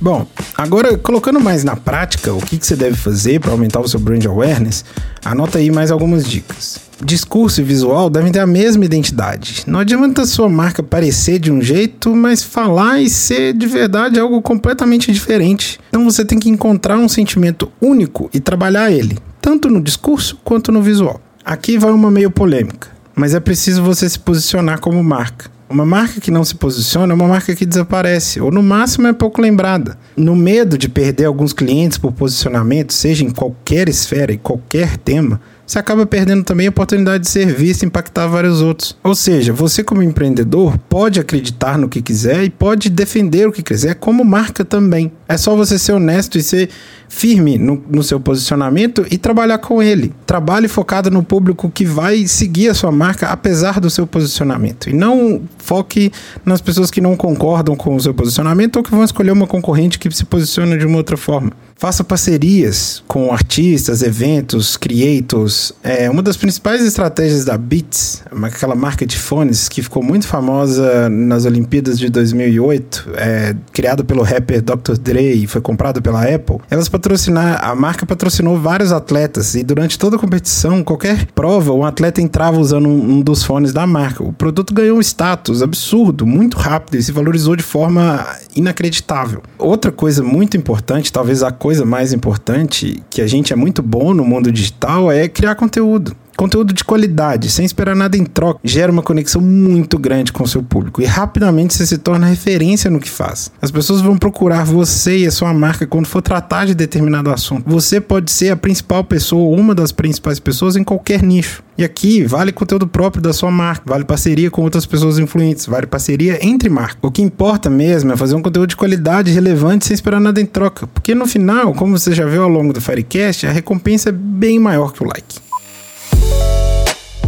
Bom, 0.00 0.26
agora 0.56 0.96
colocando 0.98 1.40
mais 1.40 1.64
na 1.64 1.74
prática 1.74 2.32
o 2.32 2.40
que, 2.40 2.58
que 2.58 2.66
você 2.66 2.76
deve 2.76 2.96
fazer 2.96 3.40
para 3.40 3.50
aumentar 3.50 3.80
o 3.80 3.88
seu 3.88 3.98
brand 3.98 4.24
awareness, 4.26 4.84
anota 5.24 5.58
aí 5.58 5.70
mais 5.70 5.90
algumas 5.90 6.28
dicas. 6.28 6.78
Discurso 7.04 7.60
e 7.60 7.64
visual 7.64 8.08
devem 8.08 8.30
ter 8.30 8.40
a 8.40 8.46
mesma 8.46 8.84
identidade. 8.84 9.64
Não 9.66 9.80
adianta 9.80 10.22
a 10.22 10.26
sua 10.26 10.48
marca 10.48 10.82
parecer 10.82 11.38
de 11.38 11.50
um 11.50 11.60
jeito, 11.60 12.14
mas 12.14 12.42
falar 12.42 13.00
e 13.00 13.08
ser 13.08 13.54
de 13.54 13.66
verdade 13.66 14.20
algo 14.20 14.40
completamente 14.40 15.10
diferente. 15.10 15.80
Então 15.88 16.04
você 16.04 16.24
tem 16.24 16.38
que 16.38 16.48
encontrar 16.48 16.98
um 16.98 17.08
sentimento 17.08 17.72
único 17.80 18.30
e 18.32 18.38
trabalhar 18.38 18.92
ele, 18.92 19.18
tanto 19.40 19.68
no 19.68 19.82
discurso 19.82 20.38
quanto 20.44 20.70
no 20.70 20.82
visual. 20.82 21.20
Aqui 21.44 21.78
vai 21.78 21.90
uma 21.90 22.10
meio 22.10 22.30
polêmica, 22.30 22.88
mas 23.16 23.34
é 23.34 23.40
preciso 23.40 23.82
você 23.82 24.06
se 24.08 24.18
posicionar 24.18 24.78
como 24.78 25.02
marca. 25.02 25.50
Uma 25.68 25.84
marca 25.84 26.20
que 26.20 26.30
não 26.30 26.44
se 26.44 26.54
posiciona 26.54 27.12
é 27.12 27.16
uma 27.16 27.26
marca 27.26 27.56
que 27.56 27.66
desaparece, 27.66 28.40
ou 28.40 28.52
no 28.52 28.62
máximo 28.62 29.08
é 29.08 29.12
pouco 29.12 29.40
lembrada. 29.40 29.98
No 30.16 30.36
medo 30.36 30.78
de 30.78 30.88
perder 30.88 31.24
alguns 31.24 31.52
clientes 31.52 31.98
por 31.98 32.12
posicionamento, 32.12 32.92
seja 32.92 33.24
em 33.24 33.30
qualquer 33.30 33.88
esfera 33.88 34.32
e 34.32 34.38
qualquer 34.38 34.96
tema, 34.98 35.40
você 35.66 35.78
acaba 35.78 36.06
perdendo 36.06 36.44
também 36.44 36.68
a 36.68 36.70
oportunidade 36.70 37.24
de 37.24 37.30
ser 37.30 37.52
visto 37.52 37.82
e 37.82 37.86
impactar 37.86 38.28
vários 38.28 38.62
outros. 38.62 38.96
Ou 39.02 39.14
seja, 39.14 39.52
você 39.52 39.82
como 39.82 40.02
empreendedor 40.02 40.78
pode 40.88 41.18
acreditar 41.18 41.76
no 41.76 41.88
que 41.88 42.00
quiser 42.00 42.44
e 42.44 42.50
pode 42.50 42.88
defender 42.88 43.48
o 43.48 43.52
que 43.52 43.62
quiser 43.62 43.96
como 43.96 44.24
marca 44.24 44.64
também. 44.64 45.10
É 45.28 45.36
só 45.36 45.56
você 45.56 45.76
ser 45.78 45.92
honesto 45.92 46.38
e 46.38 46.42
ser 46.42 46.68
firme 47.08 47.58
no, 47.58 47.82
no 47.88 48.02
seu 48.02 48.20
posicionamento 48.20 49.04
e 49.10 49.18
trabalhar 49.18 49.58
com 49.58 49.82
ele. 49.82 50.12
Trabalhe 50.24 50.68
focado 50.68 51.10
no 51.10 51.22
público 51.22 51.70
que 51.70 51.84
vai 51.84 52.26
seguir 52.26 52.68
a 52.68 52.74
sua 52.74 52.92
marca 52.92 53.28
apesar 53.28 53.80
do 53.80 53.90
seu 53.90 54.06
posicionamento. 54.06 54.88
E 54.88 54.92
não 54.92 55.42
foque 55.58 56.12
nas 56.44 56.60
pessoas 56.60 56.90
que 56.90 57.00
não 57.00 57.16
concordam 57.16 57.74
com 57.74 57.96
o 57.96 58.00
seu 58.00 58.14
posicionamento 58.14 58.76
ou 58.76 58.82
que 58.82 58.90
vão 58.90 59.02
escolher 59.02 59.32
uma 59.32 59.46
concorrente 59.46 59.98
que 59.98 60.10
se 60.12 60.24
posiciona 60.24 60.78
de 60.78 60.86
uma 60.86 60.98
outra 60.98 61.16
forma. 61.16 61.52
Faça 61.78 62.02
parcerias 62.02 63.02
com 63.06 63.30
artistas, 63.30 64.02
eventos, 64.02 64.78
creators. 64.78 65.74
É, 65.82 66.08
uma 66.08 66.22
das 66.22 66.34
principais 66.34 66.82
estratégias 66.82 67.44
da 67.44 67.58
Beats, 67.58 68.22
aquela 68.44 68.74
marca 68.74 69.04
de 69.04 69.18
fones 69.18 69.68
que 69.68 69.82
ficou 69.82 70.02
muito 70.02 70.26
famosa 70.26 71.10
nas 71.10 71.44
Olimpíadas 71.44 71.98
de 71.98 72.08
2008, 72.08 73.10
é, 73.16 73.54
criada 73.74 74.02
pelo 74.02 74.22
rapper 74.22 74.62
Dr. 74.62 74.96
Dre 74.98 75.34
e 75.34 75.46
foi 75.46 75.60
comprada 75.60 76.00
pela 76.00 76.22
Apple, 76.22 76.56
elas 76.70 76.88
patrocinar, 76.88 77.62
a 77.62 77.74
marca 77.74 78.06
patrocinou 78.06 78.58
vários 78.58 78.90
atletas 78.90 79.54
e 79.54 79.62
durante 79.62 79.98
toda 79.98 80.16
a 80.16 80.18
competição, 80.18 80.82
qualquer 80.82 81.26
prova, 81.26 81.74
um 81.74 81.84
atleta 81.84 82.22
entrava 82.22 82.58
usando 82.58 82.88
um, 82.88 83.16
um 83.16 83.20
dos 83.20 83.42
fones 83.42 83.74
da 83.74 83.86
marca. 83.86 84.22
O 84.22 84.32
produto 84.32 84.72
ganhou 84.72 84.96
um 84.96 85.02
status 85.02 85.60
absurdo, 85.60 86.24
muito 86.24 86.56
rápido 86.56 86.96
e 86.96 87.02
se 87.02 87.12
valorizou 87.12 87.54
de 87.54 87.62
forma 87.62 88.26
inacreditável. 88.54 89.42
Outra 89.58 89.92
coisa 89.92 90.22
muito 90.22 90.56
importante, 90.56 91.12
talvez 91.12 91.42
a 91.42 91.52
coisa 91.66 91.84
mais 91.84 92.12
importante, 92.12 93.02
que 93.10 93.20
a 93.20 93.26
gente 93.26 93.52
é 93.52 93.56
muito 93.56 93.82
bom 93.82 94.14
no 94.14 94.24
mundo 94.24 94.52
digital, 94.52 95.10
é 95.10 95.26
criar 95.26 95.56
conteúdo. 95.56 96.14
Conteúdo 96.36 96.74
de 96.74 96.84
qualidade, 96.84 97.48
sem 97.48 97.64
esperar 97.64 97.96
nada 97.96 98.14
em 98.14 98.24
troca, 98.24 98.60
gera 98.62 98.92
uma 98.92 99.02
conexão 99.02 99.40
muito 99.40 99.98
grande 99.98 100.32
com 100.32 100.44
o 100.44 100.48
seu 100.48 100.62
público 100.62 101.00
e 101.00 101.06
rapidamente 101.06 101.72
você 101.72 101.86
se 101.86 101.96
torna 101.96 102.26
referência 102.26 102.90
no 102.90 103.00
que 103.00 103.08
faz. 103.08 103.50
As 103.60 103.70
pessoas 103.70 104.02
vão 104.02 104.18
procurar 104.18 104.64
você 104.64 105.18
e 105.18 105.26
a 105.26 105.30
sua 105.30 105.54
marca 105.54 105.86
quando 105.86 106.06
for 106.06 106.20
tratar 106.20 106.66
de 106.66 106.74
determinado 106.74 107.30
assunto. 107.30 107.64
Você 107.66 108.02
pode 108.02 108.30
ser 108.30 108.50
a 108.50 108.56
principal 108.56 109.02
pessoa 109.02 109.44
ou 109.44 109.56
uma 109.56 109.74
das 109.74 109.92
principais 109.92 110.38
pessoas 110.38 110.76
em 110.76 110.84
qualquer 110.84 111.22
nicho. 111.22 111.64
E 111.78 111.84
aqui 111.84 112.22
vale 112.24 112.52
conteúdo 112.52 112.86
próprio 112.86 113.22
da 113.22 113.32
sua 113.32 113.50
marca, 113.50 113.82
vale 113.86 114.04
parceria 114.04 114.50
com 114.50 114.62
outras 114.62 114.84
pessoas 114.84 115.18
influentes, 115.18 115.66
vale 115.66 115.86
parceria 115.86 116.38
entre 116.46 116.68
marcas. 116.68 116.98
O 117.00 117.10
que 117.10 117.22
importa 117.22 117.70
mesmo 117.70 118.12
é 118.12 118.16
fazer 118.16 118.34
um 118.34 118.42
conteúdo 118.42 118.68
de 118.68 118.76
qualidade 118.76 119.30
relevante 119.30 119.86
sem 119.86 119.94
esperar 119.94 120.20
nada 120.20 120.40
em 120.40 120.46
troca, 120.46 120.86
porque 120.86 121.14
no 121.14 121.26
final, 121.26 121.72
como 121.74 121.98
você 121.98 122.12
já 122.12 122.26
viu 122.26 122.42
ao 122.42 122.48
longo 122.48 122.72
do 122.72 122.80
Firecast, 122.80 123.46
a 123.46 123.52
recompensa 123.52 124.10
é 124.10 124.12
bem 124.12 124.58
maior 124.58 124.92
que 124.92 125.02
o 125.02 125.06
like. 125.06 125.45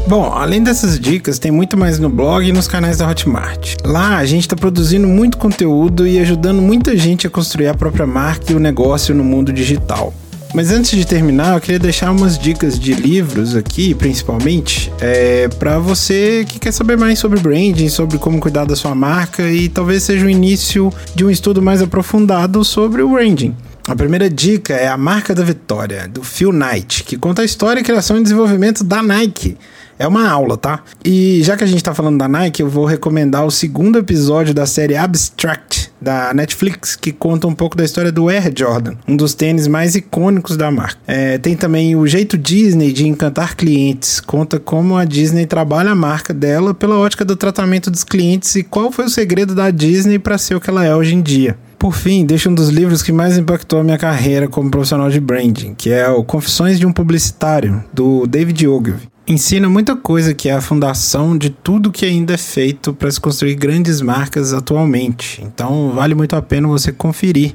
Bom, 0.09 0.33
além 0.33 0.63
dessas 0.63 0.99
dicas, 0.99 1.39
tem 1.39 1.53
muito 1.53 1.77
mais 1.77 1.99
no 1.99 2.09
blog 2.09 2.49
e 2.49 2.51
nos 2.51 2.67
canais 2.67 2.97
da 2.97 3.07
Hotmart. 3.07 3.75
Lá 3.85 4.17
a 4.17 4.25
gente 4.25 4.45
está 4.45 4.57
produzindo 4.57 5.07
muito 5.07 5.37
conteúdo 5.37 6.07
e 6.07 6.19
ajudando 6.19 6.63
muita 6.63 6.97
gente 6.97 7.27
a 7.27 7.31
construir 7.31 7.69
a 7.69 7.75
própria 7.75 8.07
marca 8.07 8.51
e 8.51 8.57
o 8.57 8.59
negócio 8.59 9.15
no 9.15 9.23
mundo 9.23 9.53
digital. 9.53 10.15
Mas 10.55 10.71
antes 10.71 10.93
de 10.93 11.07
terminar, 11.07 11.57
eu 11.57 11.61
queria 11.61 11.79
deixar 11.79 12.11
umas 12.11 12.39
dicas 12.39 12.81
de 12.81 12.95
livros 12.95 13.55
aqui, 13.55 13.95
principalmente, 13.95 14.91
é, 14.99 15.47
para 15.47 15.79
você 15.79 16.47
que 16.49 16.59
quer 16.59 16.73
saber 16.73 16.97
mais 16.97 17.19
sobre 17.19 17.39
branding, 17.39 17.91
sobre 17.91 18.17
como 18.17 18.41
cuidar 18.41 18.65
da 18.65 18.75
sua 18.75 18.95
marca 18.95 19.43
e 19.43 19.69
talvez 19.69 20.05
seja 20.05 20.25
o 20.25 20.31
início 20.31 20.91
de 21.15 21.23
um 21.23 21.31
estudo 21.31 21.61
mais 21.61 21.83
aprofundado 21.83 22.65
sobre 22.65 23.03
o 23.03 23.11
branding. 23.11 23.55
A 23.87 23.95
primeira 23.95 24.29
dica 24.29 24.75
é 24.75 24.89
A 24.89 24.97
Marca 24.97 25.35
da 25.35 25.43
Vitória, 25.43 26.09
do 26.09 26.23
Phil 26.23 26.53
Knight, 26.53 27.05
que 27.05 27.17
conta 27.17 27.43
a 27.43 27.45
história, 27.45 27.83
criação 27.83 28.19
e 28.19 28.23
desenvolvimento 28.23 28.83
da 28.83 29.03
Nike. 29.03 29.57
É 29.99 30.07
uma 30.07 30.29
aula, 30.29 30.57
tá? 30.57 30.81
E 31.05 31.43
já 31.43 31.57
que 31.57 31.65
a 31.65 31.67
gente 31.67 31.83
tá 31.83 31.93
falando 31.93 32.19
da 32.19 32.29
Nike, 32.29 32.63
eu 32.63 32.69
vou 32.69 32.85
recomendar 32.85 33.45
o 33.45 33.51
segundo 33.51 33.99
episódio 33.99 34.55
da 34.55 34.65
série 34.65 34.97
Abstract 34.97 35.91
da 36.01 36.33
Netflix, 36.33 36.95
que 36.95 37.11
conta 37.11 37.49
um 37.49 37.55
pouco 37.55 37.77
da 37.77 37.85
história 37.85 38.13
do 38.13 38.29
Air 38.29 38.53
Jordan, 38.57 38.95
um 39.09 39.17
dos 39.17 39.35
tênis 39.35 39.67
mais 39.67 39.97
icônicos 39.97 40.57
da 40.57 40.71
marca. 40.71 41.01
É, 41.07 41.39
tem 41.39 41.57
também 41.57 41.97
o 41.97 42.07
jeito 42.07 42.39
Disney 42.39 42.93
de 42.93 43.09
encantar 43.09 43.57
clientes, 43.57 44.21
conta 44.21 44.61
como 44.61 44.97
a 44.97 45.05
Disney 45.05 45.47
trabalha 45.47 45.91
a 45.91 45.97
marca 45.97 46.33
dela 46.33 46.73
pela 46.73 46.97
ótica 46.97 47.25
do 47.25 47.35
tratamento 47.35 47.91
dos 47.91 48.05
clientes 48.05 48.55
e 48.55 48.63
qual 48.63 48.93
foi 48.93 49.07
o 49.07 49.11
segredo 49.11 49.55
da 49.55 49.71
Disney 49.71 50.21
para 50.21 50.39
ser 50.39 50.55
o 50.55 50.61
que 50.61 50.71
ela 50.71 50.85
é 50.85 50.95
hoje 50.95 51.15
em 51.15 51.21
dia. 51.21 51.59
Por 51.77 51.95
fim, 51.95 52.25
deixa 52.25 52.49
um 52.49 52.55
dos 52.55 52.69
livros 52.69 53.03
que 53.03 53.13
mais 53.13 53.39
impactou 53.39 53.81
a 53.81 53.85
minha 53.85 53.99
carreira 53.99 54.49
como 54.49 54.71
profissional 54.71 55.11
de 55.11 55.21
branding, 55.21 55.75
que 55.75 55.91
é 55.91 56.09
o 56.09 56.25
Confissões 56.25 56.79
de 56.79 56.87
um 56.87 56.93
Publicitário, 56.93 57.85
do 57.93 58.27
David 58.27 58.67
Ogilvy 58.67 59.09
ensina 59.29 59.69
muita 59.69 59.95
coisa 59.95 60.33
que 60.33 60.49
é 60.49 60.55
a 60.55 60.61
fundação 60.61 61.37
de 61.37 61.51
tudo 61.51 61.93
que 61.93 62.07
ainda 62.07 62.33
é 62.33 62.39
feito 62.39 62.95
para 62.95 63.11
se 63.11 63.21
construir 63.21 63.55
grandes 63.55 64.01
marcas 64.01 64.55
atualmente. 64.55 65.43
Então 65.45 65.93
vale 65.93 66.15
muito 66.15 66.35
a 66.35 66.41
pena 66.41 66.67
você 66.67 66.91
conferir. 66.91 67.55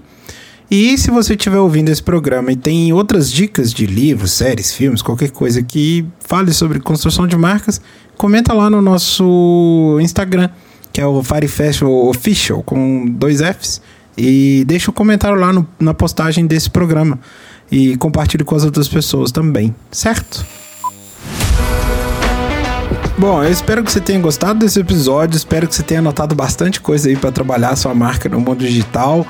E 0.69 0.97
se 0.97 1.11
você 1.11 1.33
estiver 1.33 1.57
ouvindo 1.57 1.89
esse 1.89 2.01
programa 2.01 2.51
e 2.51 2.55
tem 2.55 2.93
outras 2.93 3.31
dicas 3.31 3.73
de 3.73 3.85
livros, 3.85 4.31
séries, 4.31 4.73
filmes, 4.73 5.01
qualquer 5.01 5.31
coisa 5.31 5.61
que 5.61 6.05
fale 6.19 6.53
sobre 6.53 6.79
construção 6.79 7.27
de 7.27 7.35
marcas, 7.35 7.81
comenta 8.17 8.53
lá 8.53 8.69
no 8.69 8.81
nosso 8.81 9.97
Instagram, 10.01 10.49
que 10.91 11.01
é 11.01 11.05
o 11.05 11.21
Fire 11.23 11.47
Festival 11.47 12.07
Official, 12.07 12.63
com 12.63 13.05
dois 13.05 13.39
Fs, 13.41 13.81
e 14.17 14.63
deixa 14.65 14.89
o 14.89 14.91
um 14.91 14.95
comentário 14.95 15.39
lá 15.39 15.51
no, 15.51 15.67
na 15.79 15.93
postagem 15.93 16.45
desse 16.45 16.69
programa. 16.69 17.19
E 17.71 17.97
compartilhe 17.97 18.43
com 18.43 18.55
as 18.55 18.63
outras 18.63 18.87
pessoas 18.87 19.31
também, 19.31 19.73
certo? 19.91 20.45
Bom, 23.23 23.41
eu 23.41 23.49
espero 23.49 23.81
que 23.85 23.89
você 23.89 24.01
tenha 24.01 24.19
gostado 24.19 24.59
desse 24.59 24.77
episódio, 24.81 25.37
espero 25.37 25.65
que 25.65 25.73
você 25.73 25.81
tenha 25.81 26.01
anotado 26.01 26.35
bastante 26.35 26.81
coisa 26.81 27.07
aí 27.07 27.15
para 27.15 27.31
trabalhar 27.31 27.69
a 27.69 27.75
sua 27.77 27.95
marca 27.95 28.27
no 28.27 28.37
mundo 28.37 28.57
digital. 28.57 29.25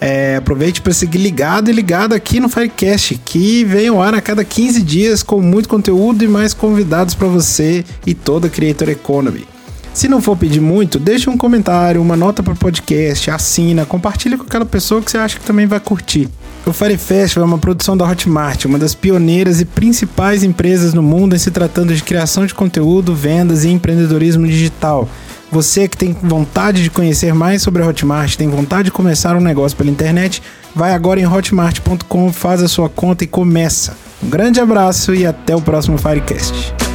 É, 0.00 0.36
aproveite 0.36 0.80
para 0.80 0.92
seguir 0.92 1.18
ligado 1.18 1.68
e 1.68 1.72
ligado 1.72 2.12
aqui 2.12 2.38
no 2.38 2.48
Firecast, 2.48 3.20
que 3.24 3.64
vem 3.64 3.88
ao 3.88 4.00
ar 4.00 4.14
a 4.14 4.20
cada 4.20 4.44
15 4.44 4.80
dias 4.82 5.24
com 5.24 5.40
muito 5.40 5.68
conteúdo 5.68 6.22
e 6.22 6.28
mais 6.28 6.54
convidados 6.54 7.16
para 7.16 7.26
você 7.26 7.84
e 8.06 8.14
toda 8.14 8.46
a 8.46 8.50
Creator 8.50 8.88
Economy. 8.88 9.44
Se 9.92 10.06
não 10.06 10.22
for 10.22 10.36
pedir 10.36 10.60
muito, 10.60 11.00
deixa 11.00 11.28
um 11.28 11.36
comentário, 11.36 12.00
uma 12.00 12.16
nota 12.16 12.44
para 12.44 12.52
o 12.52 12.56
podcast, 12.56 13.28
assina, 13.28 13.84
compartilha 13.84 14.38
com 14.38 14.44
aquela 14.44 14.64
pessoa 14.64 15.02
que 15.02 15.10
você 15.10 15.18
acha 15.18 15.40
que 15.40 15.44
também 15.44 15.66
vai 15.66 15.80
curtir. 15.80 16.28
O 16.64 16.72
Fire 16.72 16.96
Festival 16.96 17.44
é 17.44 17.48
uma 17.48 17.58
produção 17.58 17.96
da 17.96 18.08
Hotmart, 18.08 18.66
uma 18.66 18.78
das 18.78 18.94
pioneiras 18.94 19.60
e 19.60 19.64
principais 19.64 20.44
empresas 20.44 20.94
no 20.94 21.02
mundo 21.02 21.34
em 21.34 21.38
se 21.38 21.50
tratando 21.50 21.92
de 21.92 22.02
criação 22.04 22.46
de 22.46 22.54
conteúdo, 22.54 23.14
vendas 23.14 23.64
e 23.64 23.68
empreendedorismo 23.68 24.46
digital. 24.46 25.08
Você 25.50 25.88
que 25.88 25.96
tem 25.96 26.16
vontade 26.22 26.84
de 26.84 26.88
conhecer 26.88 27.34
mais 27.34 27.62
sobre 27.62 27.82
a 27.82 27.86
Hotmart, 27.86 28.36
tem 28.36 28.48
vontade 28.48 28.84
de 28.84 28.90
começar 28.92 29.36
um 29.36 29.40
negócio 29.40 29.76
pela 29.76 29.90
internet, 29.90 30.40
vai 30.74 30.94
agora 30.94 31.20
em 31.20 31.26
hotmart.com, 31.26 32.32
faz 32.32 32.62
a 32.62 32.68
sua 32.68 32.88
conta 32.88 33.24
e 33.24 33.26
começa. 33.26 33.96
Um 34.22 34.30
grande 34.30 34.60
abraço 34.60 35.12
e 35.12 35.26
até 35.26 35.56
o 35.56 35.60
próximo 35.60 35.98
Firecast. 35.98 36.91